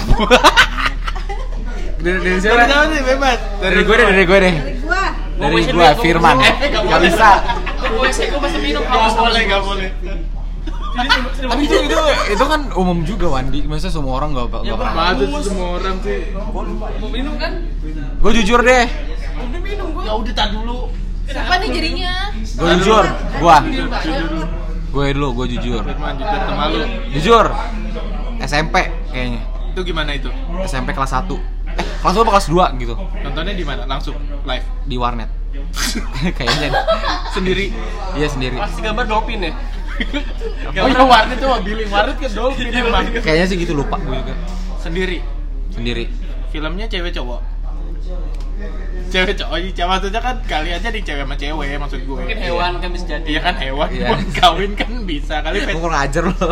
Dari, 1.97 2.17
dari 2.21 2.37
siapa? 2.37 2.93
sih 2.93 3.01
bebas. 3.01 3.37
Dari 3.57 3.81
gue 3.81 3.95
deh, 3.97 4.05
dari 4.05 4.25
gue 4.29 4.37
deh. 4.37 4.55
Dari 4.55 4.77
gua. 4.85 5.03
Dari 5.37 5.61
gue, 5.65 5.87
Firman. 5.97 6.37
Gak 6.85 7.01
bisa. 7.01 7.29
Gue 7.81 8.09
sih 8.13 8.25
gue 8.29 8.39
masih 8.41 8.59
minum. 8.61 8.81
Gak 8.85 9.13
boleh, 9.17 9.41
gak 9.49 9.61
boleh. 9.65 9.89
Tapi 11.37 11.61
itu, 11.69 11.75
itu, 11.85 11.97
itu 12.33 12.45
kan 12.45 12.61
umum 12.73 13.05
juga, 13.05 13.33
Wandi. 13.33 13.65
Maksudnya 13.65 13.93
semua 13.93 14.13
orang 14.21 14.29
gak, 14.37 14.45
gak 14.61 14.77
pernah. 14.77 15.13
Semua 15.41 15.67
orang 15.81 15.95
sih. 16.05 16.19
Mau 16.37 17.09
minum 17.09 17.33
kan? 17.41 17.65
Gue 18.21 18.31
jujur 18.41 18.61
deh. 18.61 18.85
Udah 19.37 19.61
minum 19.61 19.87
gue. 19.93 20.03
Ya 20.05 20.13
udah 20.13 20.33
tak 20.37 20.53
dulu. 20.53 20.93
Siapa 21.27 21.53
nih 21.59 21.69
jadinya? 21.73 22.13
Gue 22.33 22.69
jujur. 22.81 23.05
Gue. 23.41 23.57
Gue 24.87 25.05
dulu, 25.17 25.27
gue 25.43 25.47
jujur. 25.57 25.81
Firman 25.81 26.13
jujur? 26.17 26.41
Jujur. 27.17 27.45
SMP 28.37 28.75
kayaknya. 29.09 29.41
Itu 29.73 29.81
gimana 29.81 30.13
itu? 30.13 30.29
SMP 30.61 30.93
kelas 30.93 31.13
1. 31.25 31.56
Kelas 31.97 32.13
1 32.13 32.23
apa 32.23 32.31
kelas 32.37 32.47
2 32.49 32.81
gitu. 32.81 32.93
Nontonnya 33.25 33.53
di 33.57 33.65
mana? 33.65 33.83
Langsung 33.89 34.15
live. 34.45 34.65
Di 34.85 34.95
warnet. 34.95 35.29
kayaknya. 36.37 36.69
Sendiri. 37.33 37.73
Iya 38.13 38.27
sendiri. 38.29 38.57
Pasti 38.57 38.79
gambar 38.81 39.05
dopin 39.09 39.41
ya. 39.43 39.53
Oh 40.77 40.85
iya 40.85 41.01
warnet 41.01 41.41
tuh 41.41 41.49
Billy 41.65 41.89
warnet 41.89 42.21
ke 42.21 42.29
Dolphin 42.29 42.69
emang. 42.69 43.09
Kayaknya 43.17 43.45
sih 43.49 43.57
gitu 43.57 43.73
lupa 43.73 43.97
gue 43.97 44.13
juga. 44.13 44.37
Sendiri. 44.77 45.25
Sendiri. 45.73 46.05
Filmnya 46.53 46.85
cewek 46.85 47.17
cowok. 47.17 47.41
Cewek 49.09 49.33
cowok, 49.39 49.51
oh, 49.55 49.57
iya 49.57 49.83
maksudnya 49.89 50.21
kan 50.21 50.35
kali 50.45 50.69
aja 50.69 50.93
di 50.93 51.01
cewek 51.01 51.25
sama 51.25 51.33
cewek 51.33 51.81
maksud 51.81 51.99
gue. 52.05 52.13
Mungkin 52.13 52.37
hewan 52.37 52.77
kan 52.77 52.89
bisa 52.93 53.05
jadi. 53.09 53.25
Iya 53.25 53.39
kan 53.41 53.55
hewan, 53.57 53.89
Iya. 53.89 54.07
kawin 54.43 54.71
kan 54.77 54.91
bisa 55.07 55.35
kali 55.41 55.65
Gue 55.65 55.81
kurang 55.81 56.01
ajar 56.05 56.23
lo. 56.29 56.49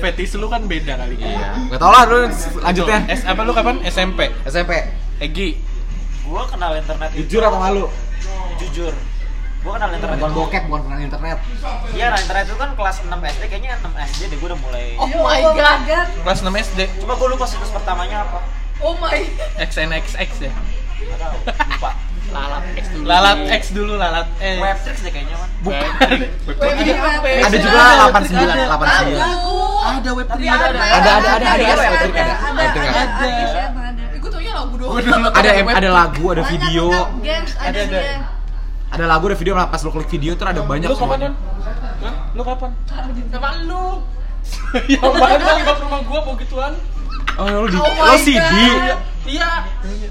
Fetis 0.00 0.34
lu 0.34 0.48
kan 0.48 0.64
beda 0.64 0.96
kali. 0.96 1.14
Iya. 1.20 1.68
Gak 1.70 1.78
tau 1.78 1.92
lah 1.92 2.02
lu 2.08 2.18
lanjutnya. 2.64 2.98
S 3.12 3.22
apa 3.28 3.40
lu 3.44 3.52
kapan? 3.52 3.76
SMP. 3.84 4.32
SMP. 4.48 4.72
Egi. 5.20 5.60
Gua 6.24 6.48
kenal 6.48 6.74
internet 6.74 7.10
itu 7.12 7.26
Jujur 7.28 7.42
atau 7.44 7.60
malu? 7.60 7.84
jujur. 8.60 8.92
Gua 9.60 9.76
kenal 9.76 9.92
internet 9.92 10.16
Bukan 10.20 10.32
bokep, 10.32 10.62
bukan 10.68 10.82
kenal 10.88 11.00
internet. 11.00 11.38
Iya, 11.92 12.06
nah 12.12 12.18
internet 12.20 12.44
itu 12.48 12.56
kan 12.56 12.70
kelas 12.76 12.96
6 13.04 13.12
SD, 13.12 13.42
kayaknya 13.48 13.76
6 13.80 13.92
SD 13.92 14.20
deh 14.32 14.36
gua 14.40 14.48
udah 14.52 14.60
mulai. 14.64 14.86
Oh 14.96 15.08
my 15.08 15.40
god. 15.52 15.78
Kelas 16.24 16.40
6 16.40 16.48
SD. 16.48 16.80
Coba 17.04 17.14
gua 17.20 17.28
lupa 17.36 17.44
situs 17.44 17.68
pertamanya 17.68 18.24
apa. 18.24 18.40
Oh 18.80 18.96
my. 18.96 19.20
XNXX 19.60 20.30
ya. 20.48 20.52
Enggak 21.00 21.18
tahu, 21.20 21.36
lupa. 21.44 21.90
Lalat 22.30 22.64
X 22.78 22.84
dulu. 22.94 23.04
Lalat 23.06 23.38
X 23.50 23.62
dulu, 23.74 23.92
lalat 23.98 24.28
X. 24.38 24.56
Webtrix 24.62 24.96
deh 25.02 25.12
kayaknya 25.12 25.36
man. 25.38 25.50
Ada 27.46 27.56
juga 27.58 27.80
89, 28.10 28.70
89. 28.70 29.18
Ada 29.80 30.10
Ada, 30.10 30.10
ada, 30.10 30.10
ada, 30.10 30.46
ada, 30.60 30.80
ada, 30.80 30.80
ada, 30.80 31.10
ada, 31.10 31.30
ada, 31.30 31.48
ada, 31.50 31.50
ada, 31.50 31.74
ada, 31.80 32.38
ada, 32.50 32.80
ada. 32.80 33.00
ada, 33.00 33.58
ada. 33.58 34.00
Lagu 34.60 34.76
doang. 34.76 35.00
Ada 35.32 35.50
ada 35.72 35.88
ada 35.88 36.42
video, 36.52 36.86
ada 36.92 37.40
Ada, 37.64 37.80
ada. 37.80 37.96
dia. 37.96 38.20
ada 38.92 39.04
lagu, 39.08 39.24
ada 39.32 39.36
video. 39.40 39.52
Pas 39.56 39.80
lo 39.80 39.90
klik 39.90 40.10
video 40.12 40.32
tuh 40.36 40.44
ada 40.44 40.60
banyak 40.60 40.88
Lu 40.92 40.96
kapan? 40.96 41.32
Lu 42.36 42.42
kapan? 42.44 42.70
Sama 43.32 43.50
lu. 43.64 44.04
Yang 44.92 45.14
mana? 45.16 45.36
Di 45.36 45.62
bawah 45.64 45.78
rumah 45.80 46.00
gua 46.04 46.20
mau 46.28 46.34
gituan. 46.36 46.72
Oh, 47.40 47.46
lo 47.48 47.66
di 47.72 47.76
Oh 47.80 48.04
lo 48.04 48.16
CD. 48.20 48.52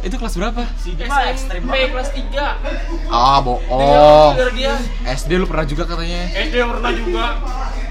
Itu 0.10 0.18
kelas 0.18 0.36
berapa? 0.42 0.66
CD 0.74 1.06
mah 1.06 1.22
ekstrim 1.30 1.62
SMP 1.62 1.70
banget. 1.70 1.90
kelas 1.94 2.10
3. 2.18 3.14
Ah, 3.14 3.38
bohong. 3.46 4.34
Dia. 4.58 4.74
SD 5.06 5.38
lu 5.38 5.46
pernah 5.46 5.70
juga 5.70 5.86
katanya. 5.86 6.26
SD 6.34 6.56
pernah 6.58 6.92
juga. 6.92 7.26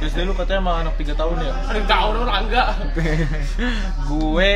SD 0.02 0.18
lu 0.26 0.34
katanya 0.34 0.60
sama 0.66 0.72
anak 0.82 0.94
3 0.98 1.14
tahun 1.14 1.36
ya? 1.38 1.52
Ada 1.62 1.76
yang 1.78 1.86
tahu 1.86 2.08
dong 2.10 2.26
enggak. 2.26 2.68
Gue 4.10 4.54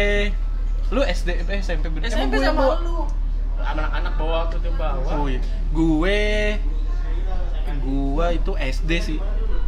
lu 0.90 1.00
SD 1.00 1.28
eh, 1.38 1.62
SMP 1.62 1.86
bener. 1.86 2.10
SMP 2.10 2.42
sama 2.42 2.58
bawa- 2.58 2.82
lu. 2.82 3.06
Anak-anak 3.62 4.12
bawa 4.18 4.50
tuh 4.50 4.58
dia 4.58 4.74
bawa. 4.74 5.06
Oh 5.14 5.30
iya. 5.30 5.38
Gue 5.70 6.58
gua 7.82 8.30
itu 8.30 8.52
SD 8.52 8.90
sih. 9.00 9.18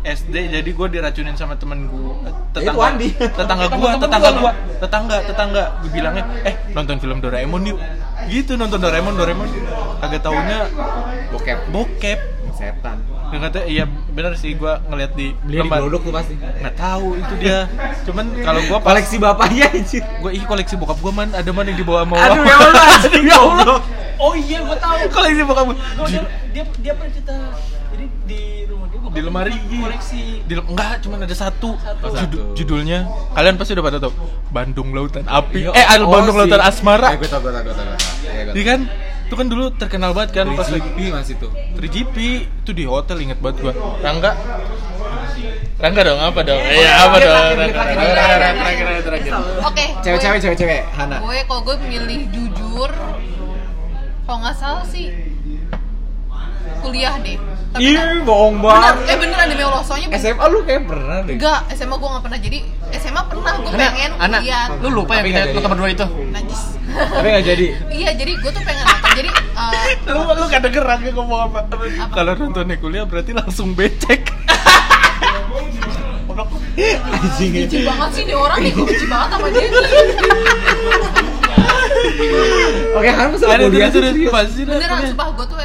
SD 0.05 0.53
jadi 0.53 0.69
gue 0.69 0.87
diracunin 0.91 1.33
sama 1.33 1.57
temen 1.57 1.89
gue 1.89 2.13
itu 2.55 2.77
Andi. 2.77 3.09
tetangga 3.17 3.67
gue 3.67 3.89
tetangga 3.99 4.31
gue 4.31 4.53
tetangga 4.79 5.17
tetangga 5.25 5.63
gue 5.81 5.91
bilangnya 5.91 6.25
eh 6.45 6.55
nonton 6.71 7.01
film 7.01 7.19
Doraemon 7.19 7.65
yuk 7.65 7.79
gitu 8.29 8.55
nonton 8.55 8.79
Doraemon 8.79 9.17
Doraemon 9.17 9.49
kagak 9.99 10.21
taunya 10.21 10.69
Bokep. 11.29 11.59
bokep 11.69 12.21
Setan. 12.55 13.03
dan 13.27 13.39
kata 13.43 13.67
iya 13.67 13.83
bener 14.15 14.39
sih 14.39 14.55
gue 14.55 14.73
ngeliat 14.87 15.11
di 15.13 15.35
Beli 15.43 15.59
di 15.59 15.67
Glodok 15.67 16.07
tuh 16.07 16.13
pasti. 16.13 16.39
nggak 16.39 16.77
tahu 16.77 17.19
itu 17.19 17.35
dia 17.37 17.67
cuman 18.05 18.25
kalau 18.39 18.61
gue 18.63 18.79
Koleksi 18.79 19.17
bapaknya 19.19 19.67
anjir. 19.73 20.05
gue 20.05 20.31
ih 20.31 20.45
koleksi 20.45 20.77
bokap 20.77 21.01
gue 21.01 21.11
man 21.11 21.33
ada 21.33 21.51
man 21.51 21.65
yang 21.65 21.75
dibawa 21.75 22.05
sama 22.05 22.15
Aduh 22.21 22.45
ya 22.45 22.55
Allah, 22.55 22.87
ya 23.33 23.37
Allah. 23.37 23.79
Oh 24.15 24.31
iya 24.33 24.63
gua 24.63 24.79
tahu. 24.79 25.11
koleksi 25.11 25.43
bokap 25.43 25.65
gue 25.67 25.77
Gua 25.97 26.07
dia, 26.07 26.23
dia 26.53 26.63
dia 26.79 26.93
pernah 26.95 27.11
cerita. 27.11 27.35
Jadi 27.91 28.07
di 28.25 28.43
di 29.15 29.21
lemari 29.21 29.55
koleksi. 29.73 30.43
di 30.43 30.53
lem- 30.53 30.67
enggak 30.67 30.99
cuma 31.01 31.15
ada 31.17 31.31
satu, 31.31 31.79
Satu. 31.79 32.19
Judu- 32.21 32.45
judulnya 32.55 33.07
kalian 33.31 33.55
pasti 33.55 33.73
udah 33.73 33.85
pada 33.85 33.99
tahu 33.99 34.13
Bandung 34.49 34.91
Lautan 34.91 35.25
Api 35.25 35.65
Iya. 35.65 35.71
eh 35.73 35.87
Al 35.89 36.03
Oh, 36.03 36.11
Bandung 36.11 36.35
si- 36.35 36.41
Lautan 36.43 36.61
Asmara 36.61 37.09
Eh, 37.09 37.17
gue 37.17 37.27
tau, 37.27 37.39
gue 37.39 37.49
tau, 37.49 37.63
gue 37.63 37.73
tau. 37.73 37.85
Iya, 37.85 38.43
gue 38.45 38.53
Iya 38.53 38.65
kan 38.67 38.81
itu 39.25 39.35
kan 39.35 39.47
dulu 39.47 39.65
terkenal 39.73 40.11
banget 40.13 40.31
kan 40.35 40.47
tau. 40.47 40.59
pas 40.59 40.69
lagi 40.69 40.85
3GP 40.85 40.99
masih 41.11 41.35
tuh. 41.39 41.51
3GP 41.75 42.17
itu 42.61 42.71
di 42.73 42.85
hotel 42.85 43.17
inget 43.21 43.39
banget 43.39 43.57
gua 43.63 43.73
Rangga 43.99 44.31
Rangga 45.75 46.03
dong 46.03 46.21
apa 46.21 46.41
dong 46.41 46.61
iya 46.63 46.91
apa 47.03 47.17
dia 47.19 47.27
dong 47.27 47.45
terakhir, 47.67 48.07
terakhir, 49.03 49.33
Oke. 49.65 49.85
Cewek-cewek, 50.01 50.39
cewek-cewek. 50.41 50.81
Hana. 50.93 51.19
Gue 51.19 51.39
kalau 51.43 51.63
gue 51.63 51.77
milih 51.83 52.21
jujur, 52.31 52.91
kalau 54.23 54.39
nggak 54.39 54.55
salah 54.55 54.85
sih 54.85 55.11
kuliah 56.79 57.17
deh. 57.19 57.37
Tapi 57.75 57.83
Ih, 57.85 57.99
kan- 57.99 58.23
bohong 58.23 58.57
bener, 58.57 58.71
banget. 58.71 58.95
eh 59.05 59.17
beneran 59.19 59.47
demi 59.49 59.63
Allah 59.63 59.83
soalnya 59.83 60.07
bener- 60.09 60.23
SMA 60.23 60.45
lu 60.47 60.59
kayak 60.63 60.83
pernah 60.85 61.19
deh. 61.21 61.35
Enggak, 61.35 61.61
SMA 61.75 61.95
gue 61.97 62.09
gak 62.09 62.23
pernah 62.23 62.39
jadi 62.39 62.59
SMA 62.95 63.23
pernah 63.25 63.53
gue 63.53 63.67
Anak, 63.67 63.91
pengen 63.91 64.11
anak, 64.17 64.41
lihat 64.41 64.69
lu 64.79 64.89
lupa 64.95 65.13
yang 65.13 65.27
kita 65.27 65.41
lu 65.49 65.59
teman 65.59 65.77
dua 65.77 65.89
itu. 65.91 66.07
najis 66.31 66.63
Tapi 66.87 67.27
nggak 67.27 67.45
jadi. 67.45 67.67
iya 67.99 68.11
jadi 68.15 68.33
gue 68.33 68.47
tuh 68.49 68.63
pengen 68.63 68.85
nonton 68.85 69.11
jadi 69.13 69.31
eh, 69.35 69.87
lu 70.07 70.21
lu 70.23 70.45
gak 70.47 70.63
denger 70.63 70.83
Rangga 70.85 71.11
ngomong 71.13 71.41
apa 71.43 71.59
kalau 72.13 72.33
nontonnya 72.37 72.77
kuliah 72.77 73.03
berarti 73.03 73.33
langsung 73.33 73.75
becek 73.75 74.31
Anjing. 76.75 77.53
benci 77.57 77.79
banget 77.81 78.11
sih 78.13 78.23
nih 78.25 78.35
orang 78.35 78.59
nih 78.61 78.71
gue 78.71 78.83
benci 78.85 79.07
banget 79.07 79.29
sama 79.31 79.47
dia 79.49 79.67
Oke, 82.95 83.11
masalah 83.11 83.55
ada 83.57 83.65
kuliah. 83.65 83.91
beneran 83.91 85.03
sumpah 85.05 85.29
gue 85.33 85.45
tuh 85.45 85.57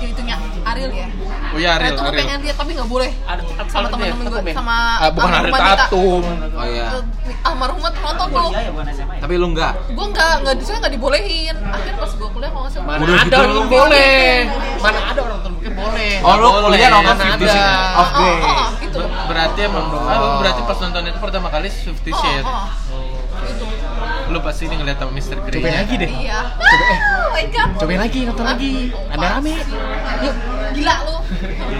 itunya 0.00 0.36
Ariel 0.64 0.92
ya? 0.92 1.08
Oh 1.48 1.58
ya 1.58 1.70
Ariel 1.76 1.94
Nah, 1.94 2.04
Ariel. 2.06 2.18
pengen 2.18 2.38
lihat 2.42 2.56
tapi 2.56 2.70
nggak 2.72 2.86
boleh. 2.86 3.10
Ada 3.24 3.42
sama 3.66 3.86
teman-teman 3.88 4.24
gue 4.26 4.52
sama 4.52 4.76
Ah, 4.98 5.10
bukan 5.10 5.30
Ariel. 5.34 5.54
Tatum. 5.54 6.22
Oh 6.52 6.66
iya. 6.66 6.86
Eh, 7.24 7.36
almarhumah 7.42 7.90
tuh 7.90 8.02
nonton 8.02 8.26
tuh. 8.28 8.50
Iya 8.50 8.60
ya. 8.62 8.72
Tapi 9.18 9.32
lu 9.34 9.46
enggak. 9.48 9.72
gue 9.88 10.06
nggak 10.08 10.32
nggak 10.42 10.54
disuruh 10.56 10.78
nggak 10.78 10.94
dibolehin. 10.94 11.56
Akhirnya 11.58 11.94
pas 11.96 12.12
gue 12.12 12.28
kuliah 12.28 12.50
kalau 12.50 12.62
nggak 12.62 12.72
salah. 12.72 12.86
Mana 12.86 13.00
Udah 13.00 13.16
ada 13.16 13.24
gitu 13.26 13.36
orang 13.38 13.68
boleh. 13.68 14.22
Mana 14.78 14.98
ada 15.04 15.20
orang 15.20 15.34
nonton 15.38 15.52
mungkin 15.54 15.72
boleh. 15.74 16.12
Oh, 16.20 16.34
lu 16.34 16.46
Nggak 16.48 16.62
kuliah 16.64 16.88
nonton 16.90 17.16
Fifty 17.18 17.44
ada. 17.44 17.48
Shades. 17.48 17.88
Of 17.90 18.06
oh, 18.08 18.08
oh, 18.08 18.12
Grey. 18.14 18.36
oh, 18.38 18.66
itu 18.78 18.96
Ber- 18.98 19.12
berarti 19.28 19.60
emang 19.62 19.86
ah, 19.92 20.38
berarti 20.38 20.60
pas 20.64 20.78
nonton 20.78 21.02
itu 21.04 21.18
pertama 21.18 21.48
kali 21.48 21.68
Fifty 21.68 22.10
oh, 22.10 22.18
Shades. 22.18 22.46
oh, 22.46 22.66
itu 23.44 23.64
lu 24.28 24.38
pasti 24.44 24.68
ini 24.68 24.76
ngeliat 24.76 24.98
sama 25.00 25.12
Mr. 25.16 25.36
Grey 25.48 25.60
Cobain 25.64 25.76
lagi 25.80 25.94
deh. 25.96 26.10
iya 26.12 26.40
oh 27.24 27.32
my 27.32 27.44
god 27.48 27.68
Cobain 27.80 28.00
lagi, 28.00 28.20
nonton 28.28 28.44
lagi. 28.44 28.72
Ada 29.08 29.26
rame. 29.40 29.54
yuk 30.24 30.34
gila 30.76 30.94
lu 31.08 31.16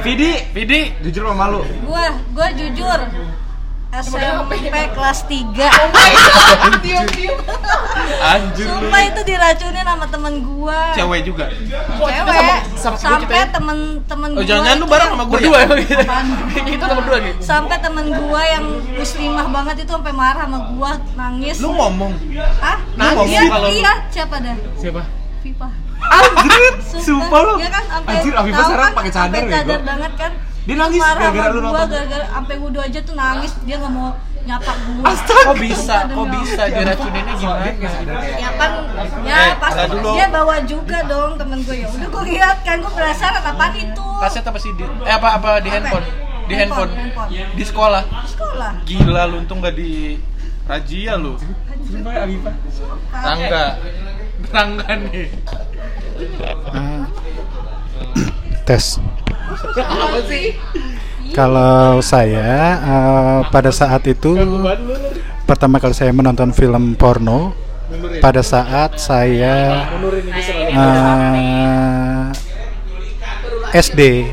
Vidi, 0.05 0.33
Vidi 0.55 0.81
jujur 1.05 1.29
sama 1.29 1.37
malu. 1.49 1.61
Gua, 1.85 2.15
gua 2.33 2.49
jujur. 2.55 3.01
SMP 3.91 4.53
kelas 4.91 5.19
3 5.25 5.49
Anjir 8.21 8.67
lu. 8.67 8.77
Sumpah 8.79 9.01
itu 9.03 9.21
diracunin 9.23 9.81
sama 9.83 10.07
temen 10.07 10.35
gua 10.45 10.93
Cewek 10.93 11.21
juga. 11.25 11.49
Cewek 11.49 12.21
sama- 12.21 12.61
sama 12.77 12.97
Sampai 12.99 13.39
ya? 13.39 13.47
temen-temen 13.49 14.29
Oh, 14.31 14.35
gua 14.35 14.45
jangan-jangan 14.45 14.77
lu 14.77 14.85
itu 14.85 14.89
bareng 14.89 15.09
yang- 15.09 15.15
sama 15.15 15.25
gue 15.25 15.33
Berdua 15.35 15.57
ya? 15.57 15.65
emang 15.65 15.79
gitu. 15.81 16.05
Kita 16.69 16.85
nomor 16.85 17.05
dua 17.05 17.19
gitu. 17.23 17.39
Sampai 17.41 17.77
temen 17.79 18.07
gua 18.15 18.43
yang 18.45 18.65
muslimah 18.93 19.47
banget 19.49 19.77
itu 19.79 19.91
sampai 19.91 20.13
marah 20.13 20.45
sama 20.45 20.59
gua 20.69 20.91
nangis 21.15 21.57
Lu 21.59 21.69
ngomong. 21.71 22.13
Ah, 22.61 22.77
Nangis 22.95 23.41
lu- 23.41 23.73
iya, 23.73 23.93
siapa 24.09 24.37
dah? 24.39 24.57
Siapa? 24.77 25.03
Viva 25.39 25.69
Anjir, 25.99 26.73
sumpah 26.99 27.41
lu. 27.43 27.55
Iya 27.57 27.69
kan 27.71 27.85
sampai 27.89 28.13
Anjir, 28.15 28.33
Afifah 28.33 28.55
tahu 28.55 28.67
sekarang 28.67 28.85
kan, 28.85 28.95
pakai 28.95 29.11
cadar 29.11 29.25
sampai 29.35 29.41
ya, 29.43 29.57
cadar 29.57 29.67
gua. 29.75 29.87
banget 29.87 30.13
kan. 30.15 30.33
Dia 30.69 30.77
nangis 30.77 31.01
marah 31.01 31.33
gara-gara 31.33 31.49
lu 31.49 31.61
gua, 31.65 31.73
nonton. 31.73 31.89
gara-gara 31.97 32.25
sampai 32.29 32.55
wudhu 32.61 32.81
aja 32.85 33.01
tuh 33.01 33.17
nangis, 33.17 33.53
dia 33.65 33.81
nggak 33.81 33.89
mau 33.89 34.13
nyapa 34.45 34.73
gua. 34.85 35.13
Kok 35.17 35.57
bisa? 35.65 35.97
Kok 36.13 36.27
bisa 36.29 36.63
diracuninnya 36.69 37.35
gimana? 37.41 37.73
Ya 38.37 38.51
kan, 38.53 38.71
ya 39.25 39.41
pas 39.57 39.73
tada 39.73 39.89
dulu. 39.97 40.13
dia 40.13 40.27
bawa 40.29 40.61
juga 40.69 40.99
dong 41.09 41.41
temen 41.41 41.65
gue 41.65 41.77
ya. 41.81 41.89
Udah 41.89 42.09
gue 42.13 42.25
lihat 42.37 42.57
kan, 42.69 42.85
gue 42.85 42.93
penasaran 42.93 43.41
apaan 43.49 43.73
itu. 43.81 44.07
Kaset 44.21 44.45
apa 44.45 44.59
CD? 44.61 44.85
Eh 44.85 45.15
apa 45.17 45.29
apa 45.41 45.51
di 45.65 45.73
handphone? 45.73 46.05
Di 46.45 46.55
handphone. 46.61 46.93
Di 47.57 47.65
sekolah. 47.65 48.03
Di 48.05 48.29
sekolah. 48.37 48.71
Gila 48.85 49.23
lu 49.25 49.37
untung 49.49 49.65
gak 49.65 49.73
di 49.73 50.21
razia 50.69 51.17
lu. 51.17 51.41
Rangga. 53.09 53.81
Rangga 54.53 54.93
nih. 55.01 55.33
Tes 58.69 59.01
Kalau 61.35 62.01
saya 62.01 62.81
eh, 62.81 63.39
pada 63.53 63.71
saat 63.71 64.03
itu 64.09 64.35
pertama 65.45 65.79
kali 65.81 65.95
saya 65.95 66.13
menonton 66.13 66.53
film 66.53 66.97
porno 66.99 67.53
pada 68.21 68.45
saat 68.45 69.01
saya 69.01 69.89
eh, 70.73 72.25
SD 73.69 74.29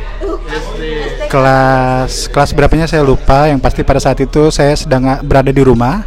kelas 1.28 2.32
kelas 2.32 2.50
berapanya 2.56 2.88
saya 2.88 3.04
lupa. 3.04 3.52
Yang 3.52 3.60
pasti 3.60 3.82
pada 3.84 4.00
saat 4.00 4.20
itu 4.24 4.48
saya 4.54 4.74
sedang 4.78 5.20
Berada 5.26 5.52
di 5.52 5.64
rumah. 5.64 6.06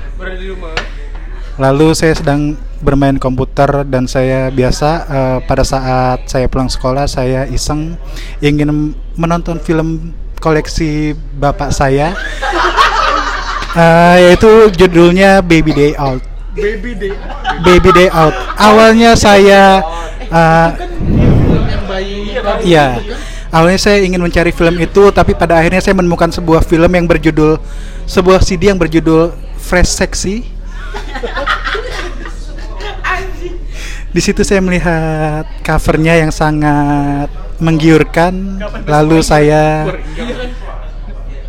Lalu 1.58 1.92
saya 1.92 2.14
sedang 2.14 2.56
bermain 2.78 3.18
komputer 3.18 3.82
dan 3.86 4.06
saya 4.06 4.54
biasa 4.54 4.90
eh, 5.06 5.38
pada 5.46 5.66
saat 5.66 6.26
saya 6.30 6.46
pulang 6.46 6.70
sekolah 6.70 7.10
saya 7.10 7.44
iseng 7.50 7.98
ingin 8.38 8.94
menonton 9.18 9.58
film 9.58 10.14
koleksi 10.38 11.18
bapak 11.38 11.74
saya 11.74 12.14
Eh, 13.78 14.16
yaitu 14.26 14.48
judulnya 14.74 15.44
Baby 15.44 15.70
Day 15.76 15.92
Out. 16.00 16.24
Baby 16.56 16.96
day. 16.96 17.14
Baby 17.60 17.90
Day 17.92 18.08
Out. 18.08 18.32
Awalnya 18.56 19.12
saya 19.14 19.84
bayi. 21.86 22.34
Iya. 22.64 22.98
Awalnya 23.54 23.80
saya 23.80 24.02
ingin 24.02 24.18
mencari 24.18 24.50
film 24.50 24.74
itu, 24.82 25.12
tapi 25.14 25.36
pada 25.36 25.60
akhirnya 25.60 25.78
saya 25.78 25.94
menemukan 25.94 26.32
sebuah 26.32 26.66
film 26.66 26.90
yang 26.90 27.06
berjudul 27.06 27.60
sebuah 28.08 28.42
CD 28.42 28.72
yang 28.72 28.80
berjudul 28.80 29.36
Fresh 29.60 30.00
Sexy. 30.00 30.42
Di 34.18 34.26
situ 34.26 34.42
saya 34.42 34.58
melihat 34.58 35.46
covernya 35.62 36.18
yang 36.18 36.34
sangat 36.34 37.30
menggiurkan. 37.62 38.58
Lalu 38.82 39.22
saya 39.22 39.86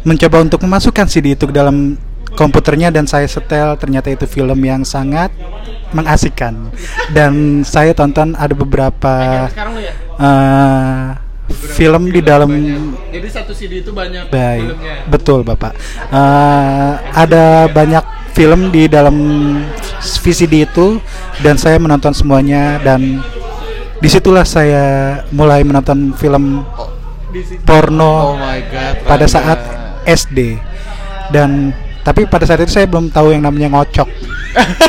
mencoba 0.05 0.45
untuk 0.45 0.62
memasukkan 0.62 1.10
CD 1.10 1.34
itu 1.34 1.49
ke 1.49 1.53
dalam 1.58 1.97
komputernya 2.38 2.93
dan 2.93 3.10
saya 3.10 3.25
setel. 3.25 3.73
Ternyata 3.73 4.13
itu 4.13 4.29
film 4.29 4.62
yang 4.62 4.86
sangat 4.86 5.34
mengasihkan. 5.97 6.69
Dan 7.10 7.65
saya 7.65 7.97
tonton 7.97 8.38
ada 8.38 8.53
beberapa 8.53 9.49
eh, 10.21 11.10
film 11.73 12.13
di 12.13 12.21
dalam 12.21 12.53
Jadi 13.10 13.27
satu 13.34 13.58
CD 13.58 13.82
itu 13.82 13.89
banyak 13.97 14.29
baik. 14.29 14.77
filmnya. 14.77 14.95
betul 15.10 15.41
bapak. 15.41 15.73
Eh, 16.13 16.91
ada 17.17 17.65
banyak 17.65 18.18
film 18.39 18.71
di 18.71 18.88
dalam 18.88 19.15
VCD 19.99 20.63
itu 20.63 20.95
dan 21.43 21.60
saya 21.60 21.75
menonton 21.75 22.15
semuanya 22.15 22.80
dan 22.80 23.19
di 23.99 24.08
situlah 24.08 24.47
saya 24.47 25.19
mulai 25.36 25.60
menonton 25.60 26.15
film 26.15 26.63
porno 27.67 28.32
Oh 28.32 28.39
my 28.39 28.63
god. 28.71 28.95
pada 29.04 29.28
Rangga. 29.28 29.36
saat 29.36 29.60
SD 30.08 30.56
dan 31.36 31.75
tapi 31.99 32.23
pada 32.23 32.47
saat 32.47 32.63
itu 32.63 32.71
saya 32.71 32.88
belum 32.88 33.12
tahu 33.12 33.36
yang 33.36 33.43
namanya 33.43 33.75
ngocok 33.75 34.08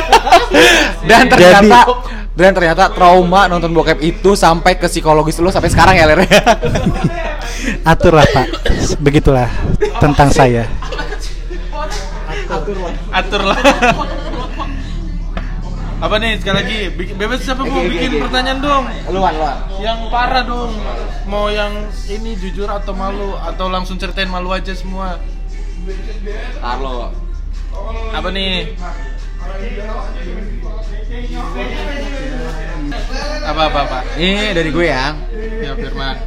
dan 1.11 1.27
Jadi- 1.27 1.31
ternyata 1.35 1.79
dan 2.31 2.55
ternyata 2.55 2.87
trauma 2.95 3.51
nonton 3.51 3.75
bokep 3.75 3.99
itu 3.99 4.31
sampai 4.33 4.79
ke 4.79 4.87
psikologis 4.87 5.35
lu 5.43 5.51
sampai 5.51 5.67
sekarang 5.67 5.99
ya 5.99 6.07
Ler. 6.07 6.23
aturlah 7.83 8.23
pak 8.31 8.47
begitulah 9.03 9.51
tentang 9.99 10.31
saya 10.31 10.63
Atur 13.11 13.41
lah. 13.41 13.59
Apa 16.01 16.17
nih 16.17 16.41
sekali 16.41 16.57
lagi? 16.57 16.79
Bikin, 16.97 17.13
bebas 17.13 17.45
siapa 17.45 17.61
mau 17.61 17.85
bikin 17.85 18.17
pertanyaan 18.17 18.57
dong? 18.57 18.89
luan 19.13 19.37
luan. 19.37 19.57
Yang 19.77 19.99
parah 20.09 20.41
dong. 20.41 20.73
Mau 21.29 21.53
yang 21.53 21.77
ini 22.09 22.33
jujur 22.41 22.65
atau 22.65 22.97
malu 22.97 23.37
atau 23.37 23.69
langsung 23.69 24.01
ceritain 24.01 24.25
malu 24.25 24.49
aja 24.49 24.73
semua. 24.73 25.21
Tarlo. 26.57 27.13
Apa 28.17 28.29
nih? 28.33 28.73
Apa 33.45 33.61
apa 33.69 33.79
apa? 33.85 33.99
Ini 34.17 34.57
dari 34.57 34.73
gue 34.73 34.85
ya. 34.89 35.13
Ya 35.61 35.77
Firman. 35.77 36.17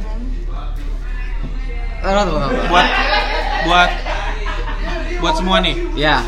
Buat 2.71 2.89
buat 3.67 3.91
buat 5.19 5.35
semua 5.35 5.57
nih. 5.61 5.75
Ya. 5.95 6.21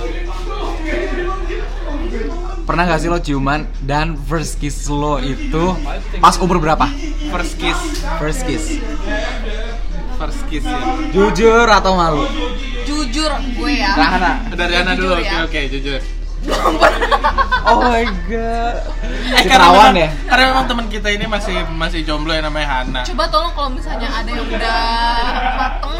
Pernah 2.67 2.84
gak 2.84 3.00
sih 3.00 3.08
lo 3.08 3.15
ciuman 3.17 3.63
dan 3.80 4.19
first 4.28 4.60
kiss 4.60 4.91
lo 4.91 5.23
itu 5.23 5.71
pas 6.19 6.36
umur 6.36 6.60
berapa? 6.60 6.91
First 7.32 7.56
kiss, 7.56 7.80
First 8.19 8.41
kiss. 8.43 8.63
first 10.17 10.41
kiss 10.50 10.65
ya. 10.67 10.80
Jujur 11.13 11.67
atau 11.69 11.95
malu? 11.95 12.28
Jujur 12.84 13.32
gue 13.56 13.71
ya. 13.71 13.95
Rahana. 13.95 14.32
Dari 14.52 14.73
Ana 14.76 14.97
dulu. 14.97 15.15
Oke 15.15 15.23
ya. 15.23 15.45
oke, 15.45 15.62
jujur. 15.71 16.00
Oh 17.67 17.84
my 17.84 18.00
god. 18.26 18.76
Eh, 19.28 19.43
memang- 19.43 19.91
ya? 19.93 20.10
Karena 20.23 20.43
memang 20.47 20.65
teman 20.65 20.86
kita 20.88 21.10
ini 21.10 21.26
masih 21.26 21.52
masih 21.69 22.00
jomblo 22.02 22.32
yang 22.32 22.47
namanya 22.47 22.67
Hana. 22.80 23.02
Coba 23.04 23.28
tolong 23.28 23.52
kalau 23.52 23.69
misalnya 23.69 24.08
ada 24.08 24.23
yang 24.26 24.47
udah 24.47 24.80
mateng 25.52 25.91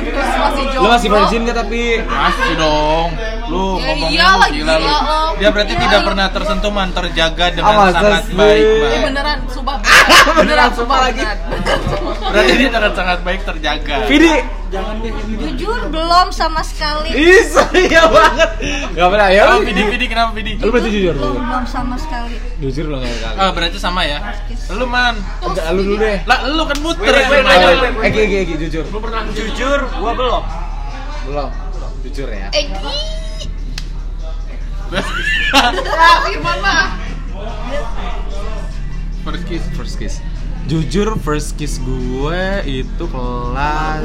terus 0.00 0.30
masih 0.38 0.64
jomblo. 0.66 0.80
Lo 0.80 0.88
masih 0.90 1.08
virgin 1.10 1.40
gak 1.44 1.58
tapi? 1.58 1.82
Masih 2.00 2.52
dong. 2.56 3.08
Lu 3.46 3.62
Ya 3.76 3.84
ngomongnya 3.84 4.08
iyalah, 4.16 4.48
gila 4.48 4.74
lu. 4.74 4.80
gila 4.80 4.98
lo. 5.02 5.20
Dia 5.36 5.48
berarti 5.50 5.74
Iya. 5.74 5.82
tidak 5.82 6.00
pernah 6.02 6.26
tersentuh 6.30 6.70
man 6.70 6.88
terjaga 6.90 7.44
dengan 7.50 7.72
masa 7.76 7.92
sangat 7.92 8.22
sih? 8.24 8.34
baik, 8.34 8.64
Eh, 8.64 8.78
Mbak. 8.80 9.00
beneran, 9.04 9.38
sumpah 9.46 9.76
beneran, 9.82 10.34
beneran, 10.38 10.70
sumpah 10.72 10.98
lagi. 11.02 11.22
Berarti 12.22 12.52
dia 12.56 12.70
dengan 12.70 12.92
sangat 12.94 13.18
baik 13.20 13.40
terjaga. 13.44 13.96
Vidi. 14.06 14.34
Jujur 14.70 15.80
belum 15.90 16.30
sama 16.30 16.62
sekali 16.62 17.10
Is, 17.10 17.50
iya 17.74 18.06
banget. 18.06 18.50
Gak 18.94 19.08
pernah 19.10 19.28
ya. 19.34 19.42
Kenapa 19.50 19.66
Vidi? 19.66 19.82
Vidi 19.90 20.06
kenapa 20.06 20.30
Vidi? 20.30 20.52
Lu 20.62 20.70
berarti 20.70 20.90
jujur 20.94 21.14
belum 21.18 21.34
lu. 21.34 21.42
belum 21.42 21.64
sama 21.66 21.98
sekali 21.98 22.38
Jujur 22.62 22.86
lo 22.86 23.02
gak 23.02 23.10
kali. 23.18 23.36
Ah, 23.40 23.50
berarti 23.50 23.78
sama 23.82 24.06
ya. 24.06 24.18
Lu 24.70 24.86
man. 24.86 25.18
Enggak, 25.42 25.66
lu 25.74 25.80
dulu 25.82 25.96
deh. 25.98 26.22
Lah, 26.28 26.38
lu 26.46 26.62
kan 26.68 26.78
muter. 26.84 27.10
Wait. 27.10 28.06
Egi, 28.06 28.20
Egi, 28.20 28.36
Egi, 28.46 28.54
jujur. 28.68 28.84
Lu 28.94 28.98
pernah 29.02 29.26
Jujur, 29.32 29.78
gua 29.98 30.12
belum. 30.14 30.42
Belum. 31.26 31.50
Jujur 32.06 32.28
ya. 32.30 32.48
Eh, 32.54 32.70
mah. 36.64 36.86
First 39.20 39.44
kiss. 39.46 39.62
First 39.76 39.94
kiss. 39.98 40.14
Jujur 40.66 41.18
first 41.18 41.56
kiss 41.56 41.76
gue 41.76 42.42
itu 42.64 43.04
kelas 43.04 44.04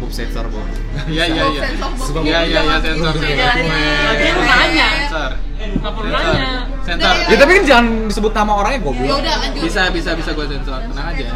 Bub 0.00 0.08
sensor, 0.08 0.48
Bub. 0.48 0.64
Iya 1.12 1.24
iya 1.28 1.44
iya. 1.52 1.62
Sensor, 1.68 2.24
Iya 2.24 2.40
iya 2.48 2.60
iya 2.64 2.76
sensor. 2.80 3.12
Iya, 3.20 3.48
iya. 3.52 3.84
Lagi 4.08 4.28
lu 4.32 4.42
nanya. 4.42 4.88
Sensor. 4.96 5.30
Sensor. 5.60 5.92
nanya. 6.08 6.50
Sensor. 6.88 7.14
Ya 7.28 7.36
tapi 7.36 7.50
kan 7.52 7.64
jangan 7.68 7.86
disebut 8.08 8.32
nama 8.32 8.52
orangnya 8.56 8.80
Ya 8.80 8.84
goblok. 8.88 9.18
udah 9.20 9.36
lanjut. 9.44 9.60
Bisa 9.60 9.82
bisa 9.92 10.10
bisa 10.16 10.30
gue 10.32 10.46
sensor. 10.48 10.80
Tenang 10.88 11.06
aja. 11.12 11.20
Ya 11.20 11.34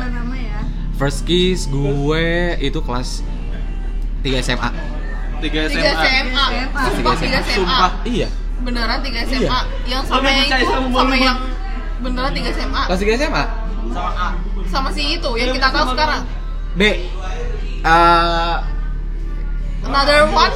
First 0.94 1.26
kiss 1.28 1.66
gue 1.68 2.26
itu 2.56 2.78
kelas 2.80 3.20
3 4.22 4.40
SMA. 4.40 4.70
3 4.70 5.44
Tiga 5.44 5.60
SMA. 5.68 5.92
SMA. 5.92 6.44
Sumpah 6.88 7.14
tiga 7.20 7.38
SMA. 7.44 7.56
Sumpah. 7.60 7.90
Iya. 8.08 8.28
Beneran 8.64 8.98
tiga 9.04 9.20
SMA. 9.28 9.44
Iya. 9.44 9.60
Yang 9.84 10.02
sama 10.08 10.28
yang 10.30 10.48
itu 10.48 10.72
sama 10.88 11.16
yang 11.20 11.36
beneran 12.00 12.32
tiga 12.34 12.50
SMA. 12.54 12.82
Kelas 12.90 13.00
3 13.00 13.20
SMA. 13.20 13.44
Sama 14.72 14.90
si 14.90 15.20
itu 15.20 15.30
yang 15.38 15.54
kita 15.54 15.68
tahu 15.70 15.94
sekarang. 15.94 16.26
B. 16.74 16.82
Eh 17.84 18.56
Another 19.84 20.24
one. 20.32 20.54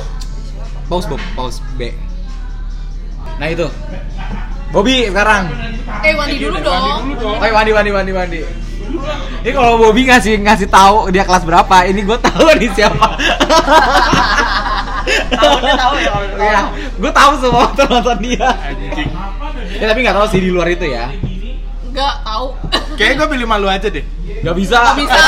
Pause 0.89 1.07
Bob, 1.13 1.23
pause 1.37 1.61
B. 1.77 1.93
Nah 3.37 3.49
itu. 3.53 3.69
Bobby 4.73 5.09
sekarang. 5.09 5.49
Eh 6.05 6.13
mandi 6.17 6.37
dulu 6.41 6.59
dong. 6.61 7.17
Oh, 7.21 7.41
mandi 7.41 7.73
mandi 7.73 7.91
mandi 7.93 8.13
mandi. 8.13 8.41
Ini 9.45 9.53
kalau 9.53 9.81
Bobby 9.81 10.09
ngasih 10.09 10.41
ngasih 10.45 10.69
tahu 10.69 11.13
dia 11.13 11.25
kelas 11.25 11.45
berapa, 11.45 11.77
ini 11.89 12.05
gue 12.05 12.19
tahu 12.21 12.49
nih 12.57 12.71
siapa. 12.73 13.09
Tahunnya 15.29 15.73
tahu 15.77 15.95
ya 16.01 16.13
Iya, 16.37 16.61
gue 17.01 17.13
tahu 17.13 17.33
semua 17.41 17.65
termasuk 17.73 18.17
dia. 18.25 18.49
Ya 19.77 19.85
tapi 19.89 20.01
nggak 20.05 20.17
tahu 20.17 20.27
sih 20.33 20.41
di 20.41 20.51
luar 20.53 20.69
itu 20.73 20.89
ya. 20.89 21.13
Enggak 21.99 22.23
tahu. 22.23 22.47
Kayaknya 22.95 23.15
gue 23.19 23.29
pilih 23.35 23.47
malu 23.51 23.67
aja 23.67 23.89
deh. 23.91 24.05
Gak 24.47 24.55
bisa. 24.55 24.79
Gak 24.95 24.97
bisa. 25.03 25.19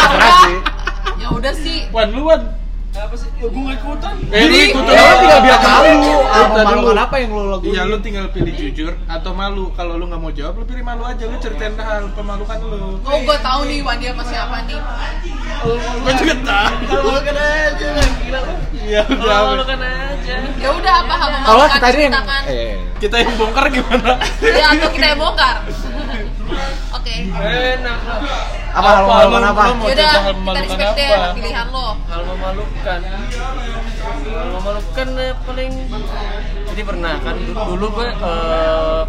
Ya 1.19 1.27
udah 1.35 1.51
sih. 1.59 1.91
Wan 1.91 2.15
lu 2.15 2.31
Wan. 2.31 2.47
Apa 2.95 3.15
sih? 3.19 3.27
Ya 3.43 3.51
gue 3.51 3.75
ikutan. 3.75 4.15
Eh, 4.31 4.39
Jadi, 4.39 4.59
lu 4.71 4.83
ya 4.87 5.03
lu 5.03 5.15
tinggal 5.19 5.41
bilang 5.43 5.63
malu. 5.67 6.11
Ikutan 6.15 6.31
Apa 6.31 6.63
malu 6.63 6.83
kenapa 6.95 7.15
yang 7.19 7.31
lu 7.35 7.43
lakuin? 7.51 7.71
Iya, 7.75 7.83
lu 7.91 7.97
tinggal 7.99 8.27
pilih 8.31 8.55
jujur 8.55 8.93
atau 9.11 9.31
malu. 9.35 9.75
Kalau 9.75 9.99
lu 9.99 10.07
nggak 10.07 10.21
mau 10.23 10.31
jawab, 10.31 10.63
lu 10.63 10.65
pilih 10.71 10.85
malu 10.87 11.03
aja. 11.03 11.27
Lu 11.27 11.37
ceritain 11.43 11.75
hal 11.75 12.07
pemalukan 12.15 12.59
lu. 12.63 13.03
Oh, 13.03 13.19
gue 13.19 13.37
tahu 13.43 13.61
nih 13.67 13.79
Wandi 13.83 14.07
sama 14.07 14.23
siapa 14.23 14.57
nih. 14.71 14.79
Gue 16.07 16.13
juga 16.23 16.35
tahu. 16.47 16.75
Kalau 16.87 17.21
kan 17.27 17.35
aja, 17.35 17.87
gila 17.99 18.41
lu. 18.47 18.55
Iya, 18.79 19.03
udah. 19.11 19.39
aja. 19.67 20.35
Ya 20.55 20.69
udah 20.71 20.95
apa 21.03 21.15
hal 21.19 21.29
Kalau 21.35 21.67
memalukan 21.67 21.71
kita 21.75 21.87
yang 21.99 22.15
ceritakan. 22.15 22.43
eh 22.47 22.75
Kita 23.03 23.17
yang 23.19 23.35
bongkar 23.35 23.65
gimana? 23.75 24.13
Ya 24.39 24.67
atau 24.71 24.89
kita 24.95 25.07
yang 25.15 25.19
bongkar. 25.19 25.57
Oke. 26.91 27.15
Enak. 27.27 27.99
apa 28.71 28.89
hal 28.89 29.03
memalukan 29.05 29.43
apa? 29.45 29.63
Yaudah, 29.83 30.13
kita 30.31 30.61
respect 30.63 30.93
deh 30.95 31.09
apa? 31.09 31.29
pilihan 31.35 31.67
lo. 31.69 31.87
hal 32.07 32.23
memalukan 32.23 33.01
hal 33.03 34.47
memalukan 34.53 35.09
eh, 35.19 35.35
paling 35.41 35.73
jadi 36.71 36.83
pernah 36.85 37.15
kan 37.19 37.35
du- 37.37 37.59
dulu 37.67 37.87
gue 37.93 38.09
eh, 38.09 39.03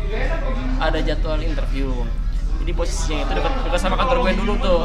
ada 0.80 1.00
jadwal 1.00 1.38
interview 1.40 1.94
jadi 2.58 2.72
posisinya 2.74 3.18
itu 3.24 3.34
dekat 3.36 3.54
dekat 3.66 3.80
sama 3.80 3.96
kantor 3.96 4.18
gue 4.24 4.34
dulu 4.36 4.54
tuh 4.58 4.82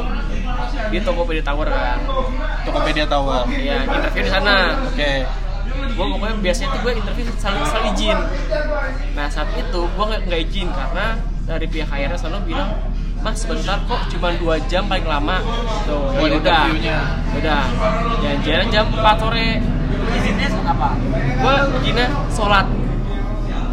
di 0.89 0.97
Tokopedia 1.01 1.41
Tower 1.41 1.67
kan 1.67 1.97
Tokopedia 2.61 3.05
Tower. 3.05 3.45
ya 3.49 3.81
interview 3.83 4.23
di 4.23 4.31
sana 4.31 4.77
Oke. 4.83 5.11
gue 5.67 6.05
pokoknya 6.07 6.35
biasanya 6.39 6.69
tuh 6.69 6.79
gue 6.81 6.93
interview 6.95 7.25
saling 7.35 7.65
saling 7.65 7.93
izin 7.93 8.17
nah 9.13 9.25
saat 9.25 9.49
itu 9.53 9.81
gue 9.83 10.05
nggak 10.05 10.41
izin 10.43 10.69
karena 10.69 11.17
dari 11.47 11.65
pihak 11.65 11.87
HR 11.87 12.13
selalu 12.13 12.51
bilang 12.51 12.69
mas 13.17 13.39
sebentar 13.39 13.79
kok 13.81 14.01
cuma 14.09 14.29
dua 14.35 14.55
jam 14.61 14.85
paling 14.85 15.03
lama. 15.03 15.41
Tuh 15.83 16.13
Oh, 16.13 16.21
ya 16.21 16.37
udah. 16.37 16.63
udah. 17.33 17.63
Janjian 18.21 18.67
jam 18.69 18.85
4 18.87 19.15
sore. 19.17 19.49
Izinnya 20.09 20.47
apa? 20.61 20.89
gue 21.37 21.55
izinnya 21.81 22.05
sholat. 22.29 22.67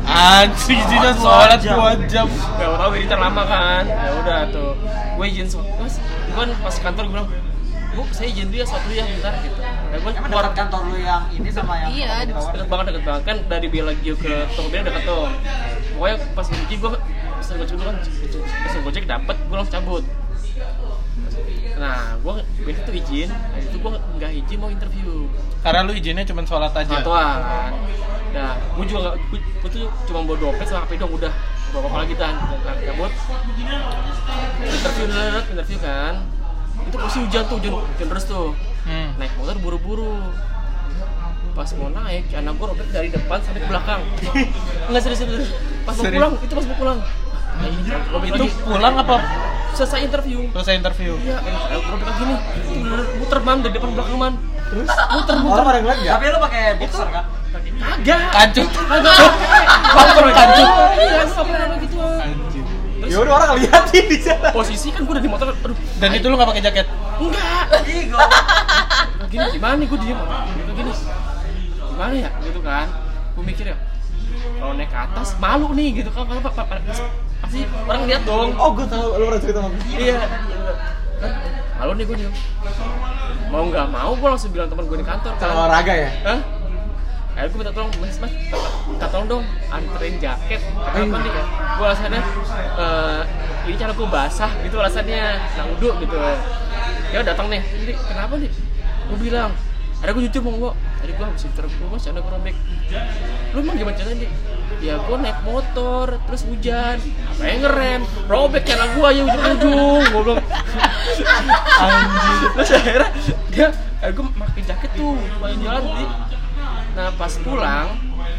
Anjing, 0.04 0.78
izinnya 0.78 1.10
Oh, 1.12 1.18
dua 1.18 1.34
sholat 1.44 1.60
jam. 1.60 1.76
2 1.76 2.06
jam. 2.06 2.26
gak 2.28 2.68
tau 2.72 2.90
militer 2.90 3.18
lama 3.18 3.42
kan? 3.44 3.84
Ya 3.84 4.10
udah 4.16 4.40
tuh. 4.48 4.72
Gue 5.14 5.26
izin 5.28 5.46
sholat. 5.46 5.68
Mas 5.76 5.94
gue 5.98 6.34
kan 6.34 6.50
pas 6.56 6.74
kantor 6.80 7.04
gue 7.04 7.14
bilang 7.14 7.28
bu 7.94 8.02
saya 8.10 8.26
izin 8.26 8.50
dulu 8.50 8.58
ya 8.58 8.66
sholat 8.66 8.82
dulu 8.82 8.94
ya 8.94 9.04
bentar 9.04 9.34
gitu. 9.38 9.58
Nah, 9.60 9.70
gue 9.94 10.10
Emang 10.10 10.14
keluar. 10.26 10.50
kantor 10.50 10.80
lu 10.88 10.96
yang 10.98 11.22
ini 11.30 11.48
sama 11.48 11.74
yang 11.78 11.90
Iya, 11.90 12.12
deket 12.26 12.66
banget 12.66 12.84
deket 12.90 13.02
banget. 13.04 13.22
Kan 13.22 13.36
dari 13.46 13.66
Bielagio 13.68 14.14
ke 14.16 14.32
Tokopedia 14.52 14.82
deket 14.84 15.04
tuh. 15.04 15.26
Pokoknya 15.94 16.16
pas 16.32 16.46
izin 16.48 16.78
gue 16.80 16.90
pesen 17.44 17.60
gojek 17.60 17.76
dulu 17.76 17.84
kan 17.92 17.96
pesen 18.40 18.80
gojek 18.80 19.04
dapet 19.04 19.36
gue 19.36 19.56
langsung 19.60 19.74
cabut. 19.76 20.04
Nah 21.76 22.16
gue 22.16 22.34
biasa 22.64 22.80
tuh 22.88 22.94
izin 22.96 23.28
nah 23.28 23.60
itu 23.60 23.76
gue 23.76 23.92
nggak 24.16 24.32
izin 24.32 24.56
mau 24.56 24.72
interview. 24.72 25.28
Karena 25.60 25.84
lu 25.84 25.92
izinnya 25.92 26.24
cuma 26.24 26.40
sholat 26.48 26.72
aja. 26.72 26.88
satu 26.88 27.12
kan 27.12 27.40
nah 28.34 28.56
gue 28.56 28.84
juga 28.88 29.00
nggak 29.12 29.16
gue, 29.28 29.38
gue 29.44 29.70
tuh 29.70 29.84
cuma 30.08 30.24
bawa 30.24 30.36
dompet 30.40 30.66
sama 30.72 30.88
HP 30.88 30.96
dong 30.96 31.12
udah. 31.12 31.32
Gak 31.74 31.82
apa-apa 31.82 31.98
lagi 32.06 32.14
kan 32.16 32.34
Nah, 32.64 32.74
cabut. 32.80 33.12
Interview 34.64 35.04
dulu 35.04 35.40
interview 35.52 35.78
kan. 35.84 36.14
Itu 36.88 36.96
posisi 36.96 37.18
hujan 37.28 37.42
tuh 37.44 37.56
hujan, 37.60 37.72
hujan 37.76 38.06
deras 38.08 38.24
tuh. 38.24 38.56
Hmm. 38.88 39.16
naik 39.20 39.32
motor 39.36 39.56
buru-buru. 39.60 40.16
Pas 41.52 41.68
mau 41.76 41.92
naik 41.92 42.24
anak 42.32 42.52
gue 42.56 42.66
robek 42.72 42.88
dari 42.88 43.08
depan 43.12 43.38
sampai 43.44 43.60
ke 43.60 43.68
belakang. 43.68 44.00
Nggak 44.88 45.02
serius 45.04 45.20
serius 45.20 45.50
pas 45.84 45.92
mau 46.00 46.04
pulang 46.08 46.32
itu 46.40 46.52
pas 46.56 46.64
mau 46.64 46.76
pulang. 46.80 46.98
Nah, 47.04 47.23
Itu 48.24 48.44
pulang 48.64 48.94
apa? 48.98 49.16
Selesai 49.74 50.00
interview. 50.06 50.38
Selesai 50.54 50.74
interview? 50.78 51.12
iya. 51.18 51.38
Robek 51.82 52.06
lagi 52.06 52.22
nih 52.30 52.38
muter 53.18 53.40
man 53.42 53.58
dari 53.58 53.72
depan 53.74 53.90
belakang 53.90 54.16
man 54.18 54.34
terus? 54.70 54.86
Muter 54.86 55.36
muter. 55.42 55.54
Orang 55.58 55.66
pada 55.66 55.78
ngeliat 55.82 55.98
nggak? 55.98 56.14
Tapi 56.14 56.24
lu 56.30 56.38
pakai 56.38 56.62
boxer 56.78 57.08
kan? 57.10 57.24
kagak. 57.54 58.20
Kancut. 58.30 58.68
kagak. 58.70 59.14
Bumper 59.94 60.24
kancut. 60.30 60.68
Iya 60.94 61.22
gue 61.22 61.26
nggak 61.26 61.46
pernah 61.46 61.76
gitu. 61.82 61.96
Ya 63.04 63.16
udah 63.20 63.32
orang 63.36 63.50
lihat 63.60 63.82
sih 63.92 64.02
di 64.08 64.16
sana. 64.16 64.48
posisi 64.48 64.88
kan 64.88 65.04
gue 65.04 65.12
udah 65.12 65.24
di 65.24 65.30
motor 65.30 65.46
aduh. 65.52 65.76
Dan 66.00 66.10
itu 66.16 66.26
lu 66.30 66.34
nggak 66.38 66.50
pakai 66.54 66.62
jaket? 66.62 66.86
enggak. 67.20 67.66
Igo. 67.84 68.18
Kayak 68.18 69.28
gini 69.28 69.46
gimana 69.58 69.74
nih 69.76 69.86
gue 69.90 69.98
diem? 70.00 70.18
Kayak 70.18 70.74
gini. 70.78 70.92
Gimana 71.94 72.14
ya? 72.14 72.30
Gitu 72.40 72.60
kan. 72.62 72.86
Gue 73.34 73.44
mikir 73.44 73.66
ya 73.74 73.76
kalau 74.34 74.74
naik 74.74 74.90
ke 74.90 74.98
atas 74.98 75.28
malu 75.38 75.70
nih 75.76 76.02
gitu 76.02 76.10
kan. 76.10 76.24
Pa- 76.40 76.80
pasti 77.44 77.60
orang 77.84 78.02
lihat 78.04 78.22
dong 78.24 78.48
Oh, 78.54 78.70
gue 78.72 78.86
tahu 78.86 79.06
lu 79.14 79.24
pernah 79.26 79.40
cerita 79.40 79.58
sama 79.60 79.68
gue. 79.70 79.84
iya 79.94 80.16
kan 81.14 81.32
malu 81.74 81.92
nih 81.92 82.04
gue 82.04 82.16
diem 82.18 82.34
mau 83.48 83.62
nggak 83.64 83.86
mau 83.86 84.10
gue 84.12 84.28
langsung 84.28 84.50
bilang 84.50 84.66
teman 84.66 84.84
gue 84.84 84.98
di 84.98 85.06
kantor 85.06 85.32
kan 85.32 85.44
Sama 85.44 85.54
olahraga 85.62 85.94
ya? 85.94 86.10
Hah? 86.24 86.40
Akhirnya 87.34 87.50
gue 87.50 87.58
minta 87.58 87.72
tolong, 87.72 87.90
mas, 87.98 88.16
mas, 88.16 88.32
minta 88.86 89.06
tolong 89.10 89.26
dong 89.28 89.44
anterin 89.68 90.14
jaket 90.16 90.60
Kenapa 90.62 91.16
nih? 91.18 91.32
Gue 91.74 91.84
alasannya, 91.84 92.22
eh 92.78 93.20
ini 93.64 93.74
cara 93.74 93.90
gue 93.90 94.06
basah 94.06 94.50
gitu 94.62 94.76
alasannya 94.76 95.22
Nah 95.50 95.64
uduk 95.72 95.94
gitu 95.98 96.14
Ya 97.10 97.22
datang 97.22 97.46
nih, 97.46 97.58
ini 97.74 97.92
kenapa 98.00 98.38
nih? 98.38 98.50
Gue 99.04 99.18
bilang, 99.20 99.50
ada 99.98 100.10
gue 100.10 100.22
jujur 100.24 100.40
mau 100.40 100.54
gue 100.56 100.72
Tadi 100.98 101.12
gue 101.12 101.26
habis 101.26 101.44
interview 101.44 101.84
mas, 101.90 102.06
ada 102.06 102.18
gue 102.18 102.32
robek 102.32 102.54
Lu 103.50 103.58
emang 103.60 103.76
gimana 103.76 104.10
nih? 104.14 104.30
Ya 104.82 104.94
gue 104.98 105.16
naik 105.16 105.38
motor, 105.46 106.18
terus 106.26 106.42
hujan 106.44 106.96
Apa 107.30 107.42
yang 107.46 107.60
ngerem? 107.62 108.00
Robek 108.26 108.62
cara 108.66 108.84
gue 108.90 109.08
ya 109.14 109.22
ujung-ujung 109.24 110.02
Gue 110.12 110.22
bilang 110.24 110.44
Anjir 111.80 112.40
Terus 112.54 112.70
akhirnya 112.74 113.08
dia, 113.48 113.68
eh, 114.02 114.10
gue 114.12 114.24
pakai 114.24 114.62
jaket 114.62 114.90
tuh 114.92 115.16
Main 115.38 115.58
jalan 115.62 115.84
di 115.94 116.04
Nah 116.94 117.08
pas 117.18 117.32
pulang 117.40 117.88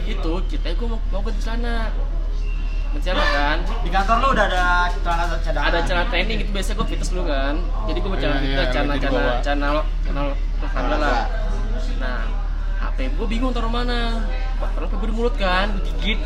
itu 0.05 0.33
kita 0.47 0.77
gue 0.77 0.87
mau, 0.87 0.99
mau 1.09 1.21
ke 1.21 1.33
sana 1.41 1.89
Mencana 2.93 3.23
kan 3.25 3.57
Di 3.83 3.89
kantor 3.89 4.15
lu 4.21 4.27
udah 4.31 4.45
ada 4.47 4.65
celana 5.01 5.35
cadangan. 5.41 5.67
ada 5.67 5.79
celana 5.83 6.05
training 6.07 6.35
gitu 6.45 6.51
biasa 6.53 6.69
gue 6.73 6.85
fitness 6.87 7.09
dulu 7.11 7.23
kan 7.25 7.55
jadi 7.89 7.97
gue 7.99 8.09
Iya, 8.09 8.21
celana 8.21 8.37
iya, 8.37 8.45
fitness 8.45 8.69
celana 8.69 8.93
celana 8.95 9.33
celana 9.41 9.69
celana 10.05 10.21
olahraga 10.61 10.95
lah 11.01 11.23
nah 11.95 12.44
HP 12.85 13.11
gue 13.11 13.27
bingung 13.27 13.51
taruh 13.51 13.67
mana 13.67 14.25
taruh 14.59 14.87
gue 14.87 15.09
mulut 15.09 15.33
kan 15.33 15.71
gue 15.71 15.83
gigit 15.91 16.19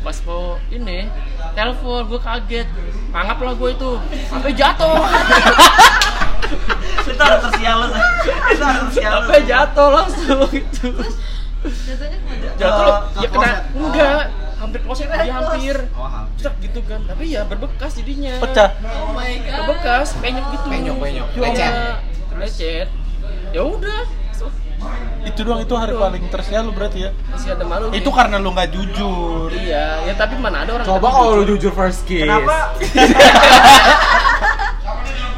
pas 0.00 0.16
mau 0.22 0.60
ini 0.68 1.08
telepon 1.52 2.04
gue 2.06 2.18
kaget 2.18 2.68
mangap 3.08 3.38
lah 3.38 3.52
gue 3.52 3.70
itu 3.70 3.90
HP 4.28 4.44
jatuh 4.54 5.00
Itu 7.04 7.20
harus 7.20 7.40
tersial 7.42 7.76
lu. 7.80 7.88
Itu 8.50 8.62
harus 8.62 8.80
tersial 8.88 9.12
lu. 9.14 9.20
HP 9.22 9.30
jatuh 9.44 9.88
langsung 9.88 10.38
gitu 10.50 10.88
Jatuhnya 11.84 12.18
ke 12.18 12.26
mana? 12.26 12.52
jatuh 12.54 12.84
Ke- 12.84 13.16
ya 13.16 13.24
ke 13.24 13.32
kena 13.34 13.52
enggak 13.72 14.22
hampir 14.54 14.80
kloset 14.80 15.06
dia 15.08 15.32
hampir 15.32 15.76
Oh, 15.94 16.04
hampir. 16.04 16.40
Cek 16.42 16.54
gitu 16.60 16.80
kan 16.82 17.00
tapi 17.04 17.24
ya 17.30 17.42
berbekas 17.42 17.92
jadinya 17.94 18.34
Pecah. 18.38 18.70
Oh 18.98 19.12
my 19.12 19.32
god. 19.38 19.56
berbekas 19.58 20.08
penyok 20.18 20.46
gitu 20.50 20.66
Penyok, 20.66 20.96
penyok. 20.98 21.28
Lecet. 21.34 21.72
lecet 22.34 22.88
ya 23.50 23.62
udah 23.62 24.00
Itu 25.24 25.40
doang 25.40 25.58
itu 25.58 25.72
hari 25.72 25.92
paling 25.92 26.22
tersial 26.28 26.62
lu 26.64 26.70
berarti 26.70 27.02
ya. 27.02 27.10
masih 27.26 27.50
ada 27.50 27.64
malu 27.64 27.84
Itu 27.90 28.08
karena 28.08 28.36
lu 28.36 28.50
nggak 28.50 28.68
jujur. 28.70 29.48
iya 29.50 29.98
ya 30.04 30.12
tapi 30.14 30.36
mana 30.36 30.62
ada 30.62 30.70
orang 30.74 30.86
Coba 30.86 31.06
kalau 31.10 31.30
lu 31.40 31.44
jujur. 31.48 31.72
first 31.72 32.04
kiss. 32.04 32.22
Kenapa? 32.22 32.74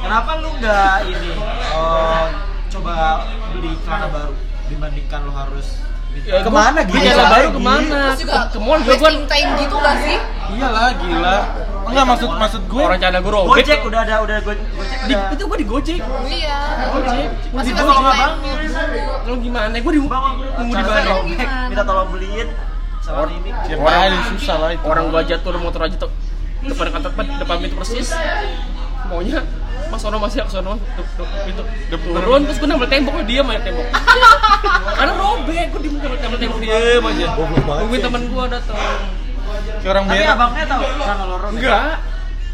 Kenapa 0.03 0.31
lu 0.39 0.49
nggak 0.57 0.95
ini? 1.05 1.31
Oh, 1.73 2.25
coba 2.71 2.93
beli 3.51 3.71
celana 3.81 4.07
baru 4.09 4.33
dibandingkan 4.67 5.21
lu 5.23 5.33
harus 5.33 5.67
Ya, 6.17 6.41
Ke 6.41 6.49
mana, 6.49 6.81
gua 6.81 6.97
Gi? 6.97 7.07
jalan 7.07 7.27
baru 7.29 7.49
ke 7.53 7.61
mana 7.61 8.01
ke 8.49 8.59
mall 8.59 8.81
juga 8.81 8.97
gua 8.97 9.05
wasting 9.05 9.27
time 9.29 9.51
gitu 9.61 9.77
gak 9.77 9.97
sih? 10.01 10.17
Iyalah 10.49 10.89
gila. 10.97 11.39
Enggak 11.87 12.05
maksud 12.05 12.29
maksud 12.29 12.63
gue. 12.67 12.83
orang 12.83 12.99
canda 12.99 13.19
gue 13.19 13.33
robek. 13.33 13.51
Gojek 13.57 13.79
udah 13.83 14.01
ada 14.03 14.15
udah 14.21 14.37
go- 14.41 14.53
Gojek 14.53 14.99
di, 15.03 15.15
udah 15.15 15.33
itu 15.33 15.45
gue 15.45 15.59
di 15.59 15.67
gojek. 15.67 15.99
Iya. 16.27 16.59
gojek. 16.89 17.29
Masih 17.49 17.71
Gua 17.73 17.81
wasting 17.81 18.03
nggak 18.03 18.17
bangun. 18.17 18.33
kalau 19.23 19.39
gimana? 19.39 19.77
Gue 19.77 19.93
di 19.93 20.01
Bang, 20.03 20.25
nunggu 20.57 20.73
di 20.73 20.85
mana 20.85 21.11
minta 21.67 21.83
tolong 21.83 22.09
beliin. 22.11 22.49
Celana 22.99 23.31
ini. 23.33 23.51
Paling 23.73 24.23
susah 24.33 24.57
lah 24.57 24.71
itu. 24.73 24.83
orang 24.83 25.05
gua 25.09 25.23
jatuh 25.23 25.51
di 25.51 25.61
motor 25.61 25.81
aja 25.81 25.97
tuh 25.97 26.11
depan 26.59 26.91
kantor 26.91 27.11
depan, 27.13 27.25
depan 27.39 27.57
pintu 27.61 27.77
persis. 27.77 28.11
Maunya 29.07 29.39
mas 29.87 30.03
sono 30.03 30.19
mas 30.19 30.35
ke 30.35 30.43
sono 30.47 30.75
Dep- 30.99 31.11
dep- 31.15 31.35
pintu. 31.47 31.63
Turun 32.03 32.43
terus 32.43 32.59
gue 32.59 32.67
nempel 32.67 32.89
tembok 32.89 33.13
gue 33.15 33.27
diam 33.29 33.47
aja 33.47 33.63
tembok. 33.63 33.87
Karena 34.99 35.13
robek 35.15 35.65
gue 35.69 35.81
nempel 35.81 36.11
nempel 36.17 36.39
tembok 36.41 36.59
diem 36.59 37.05
aja. 37.05 37.27
Nungguin 37.79 38.01
temen 38.03 38.23
gue 38.27 38.45
datang 38.51 38.75
orang 39.85 40.05
Tapi 40.05 40.17
berak. 40.17 40.35
abangnya 40.35 40.65
tahu 40.67 40.83
kan 40.99 41.17
kalau 41.17 41.37
Ron. 41.39 41.51
enggak 41.55 41.95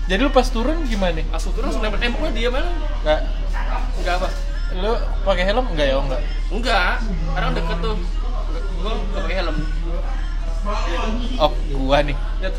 Jadi 0.02 0.18
lu 0.18 0.30
pas 0.30 0.46
turun 0.46 0.78
gimana? 0.84 1.22
langsung 1.26 1.52
turun 1.52 1.66
langsung 1.68 1.80
nempel 1.80 1.98
tembok 1.98 2.18
gue 2.20 2.30
diem 2.34 2.52
aja 2.52 2.70
Enggak. 2.98 3.20
enggak 3.96 4.14
apa 4.18 4.28
Lu 4.72 4.92
pakai 5.22 5.44
helm 5.44 5.66
enggak 5.68 5.86
ya? 5.86 5.94
Oh, 5.94 6.02
enggak. 6.02 6.22
enggak 6.48 6.92
karena 7.30 7.48
deket 7.52 7.78
tuh 7.78 7.94
gue 8.74 8.92
gak 9.12 9.20
pakai 9.20 9.36
helm 9.38 9.56
Oh, 11.38 11.50
gua 11.74 11.98
nih. 12.00 12.14
lihat 12.38 12.54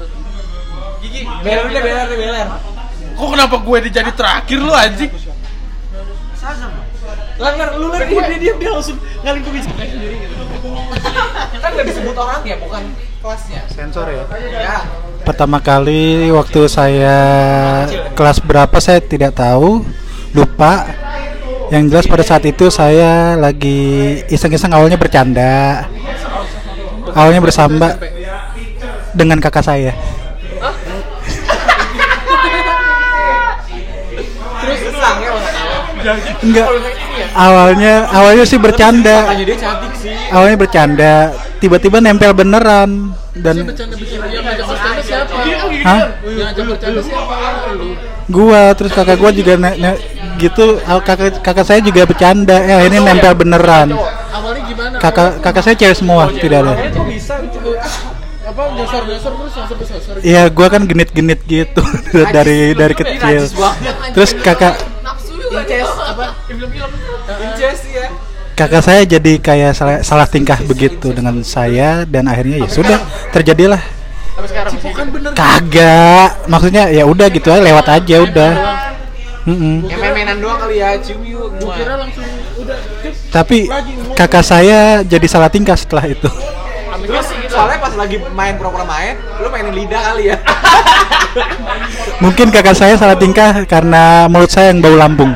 gigi 0.99 1.23
Beler 1.39 1.65
deh, 1.65 1.79
beler 1.79 2.03
deh, 2.05 2.17
beler. 2.17 2.47
Kok 3.13 3.27
kenapa 3.29 3.55
gue 3.57 3.77
jadi 3.87 4.11
terakhir 4.11 4.59
lu 4.59 4.73
anjing? 4.73 5.07
Sazam. 6.35 6.71
Langgar, 7.35 7.75
lu 7.75 7.87
lihat 7.89 8.07
dia, 8.07 8.21
dia, 8.27 8.37
dia, 8.39 8.53
dia 8.57 8.69
langsung 8.69 8.99
ngalin 9.23 9.39
ke 9.39 9.49
sendiri 9.63 10.15
gitu. 10.19 10.35
kan 11.63 11.69
nggak 11.71 11.87
disebut 11.87 12.11
orang 12.13 12.43
ya, 12.43 12.55
bukan 12.59 12.83
kelasnya. 13.23 13.61
Sensor 13.71 14.07
ya. 14.11 14.23
Ya. 14.51 14.77
Pertama 15.23 15.63
kali 15.63 16.27
waktu 16.35 16.67
saya 16.67 17.17
kelas 18.19 18.43
berapa 18.43 18.75
saya 18.83 18.99
tidak 18.99 19.39
tahu, 19.39 19.79
lupa. 20.35 20.83
Yang 21.71 21.83
jelas 21.89 22.05
pada 22.11 22.23
saat 22.27 22.43
itu 22.43 22.67
saya 22.67 23.39
lagi 23.39 24.19
iseng-iseng 24.27 24.75
awalnya 24.75 24.99
bercanda. 24.99 25.87
Awalnya 27.15 27.39
bersamba 27.39 27.95
dengan 29.15 29.39
kakak 29.39 29.63
saya. 29.63 29.95
Terus 34.59 34.79
kesang 34.91 35.17
ya 35.23 35.31
Enggak. 36.43 36.67
Awalnya 37.31 37.93
awalnya 38.11 38.43
sih 38.43 38.59
bercanda. 38.59 39.31
Katanya 39.31 39.45
dia 39.47 39.57
cantik 39.57 39.93
sih. 39.95 40.13
Awalnya 40.35 40.57
bercanda, 40.59 41.13
tiba-tiba 41.63 42.03
nempel 42.03 42.35
beneran. 42.35 43.15
Dan 43.31 43.71
Hah? 45.87 46.01
gua 48.27 48.75
terus 48.75 48.91
kakak 48.91 49.15
gua 49.15 49.31
juga 49.31 49.55
ne- 49.55 49.79
ne- 49.79 49.99
gitu. 50.43 50.83
Kakak 50.83 51.39
kakak 51.39 51.65
saya 51.65 51.79
juga 51.79 52.03
bercanda. 52.03 52.59
Eh 52.59 52.91
ini 52.91 52.99
nempel 52.99 53.31
beneran. 53.31 53.95
Awalnya 53.95 54.61
gimana? 54.67 54.95
Kakak 54.99 55.39
kakak 55.39 55.63
saya 55.63 55.75
cewek 55.79 55.95
semua 55.95 56.27
tidak 56.35 56.67
ada. 56.67 56.73
apa 58.43 58.69
terus 58.75 59.55
langsung 59.55 59.79
ke 59.81 59.85
sasar 59.87 60.15
Iya, 60.21 60.45
gua 60.53 60.67
kan 60.69 60.85
genit-genit 60.85 61.41
gitu 61.47 61.81
dari 62.35 62.75
dari 62.75 62.93
kecil. 62.93 63.49
Terus 64.13 64.35
kakak 64.37 64.92
kakak 68.53 68.83
saya 68.85 69.01
jadi 69.05 69.33
kayak 69.41 69.71
salah, 69.73 69.99
salah 70.05 70.27
tingkah 70.29 70.57
begitu 70.61 71.09
dengan 71.13 71.41
saya 71.41 72.05
dan 72.05 72.29
akhirnya 72.29 72.65
ya 72.65 72.69
sudah 72.69 72.99
terjadilah. 73.33 73.81
Kagak, 75.37 76.49
maksudnya 76.49 76.89
ya 76.89 77.05
udah 77.05 77.29
gitu 77.29 77.53
aja 77.53 77.61
lewat 77.61 77.85
aja 77.89 78.15
udah. 78.25 78.51
Main-mainan 79.45 80.39
doang 80.39 80.55
kali 80.55 80.79
ya, 80.79 80.95
cium 81.03 81.21
yuk. 81.21 81.51
gua 81.59 81.75
kira 81.75 81.99
langsung 81.99 82.23
udah 82.57 82.77
cus 83.03 83.17
Tapi 83.27 83.67
kakak 84.15 84.45
saya 84.45 85.03
jadi 85.03 85.27
salah 85.27 85.51
tingkah 85.51 85.75
setelah 85.75 86.07
itu. 86.07 86.29
terus 87.03 87.27
Soalnya 87.51 87.77
pas 87.83 87.93
lagi 87.99 88.17
main 88.31 88.55
pura-pura 88.55 88.87
main, 88.87 89.19
lu 89.43 89.51
mainin 89.51 89.75
lidah 89.75 90.01
kali 90.01 90.31
ya. 90.31 90.37
Mungkin 92.23 92.47
kakak 92.49 92.73
saya 92.73 92.95
salah 92.95 93.19
tingkah 93.19 93.67
karena 93.67 94.31
mulut 94.31 94.49
saya 94.49 94.71
yang 94.71 94.79
bau 94.79 94.95
lambung. 94.95 95.35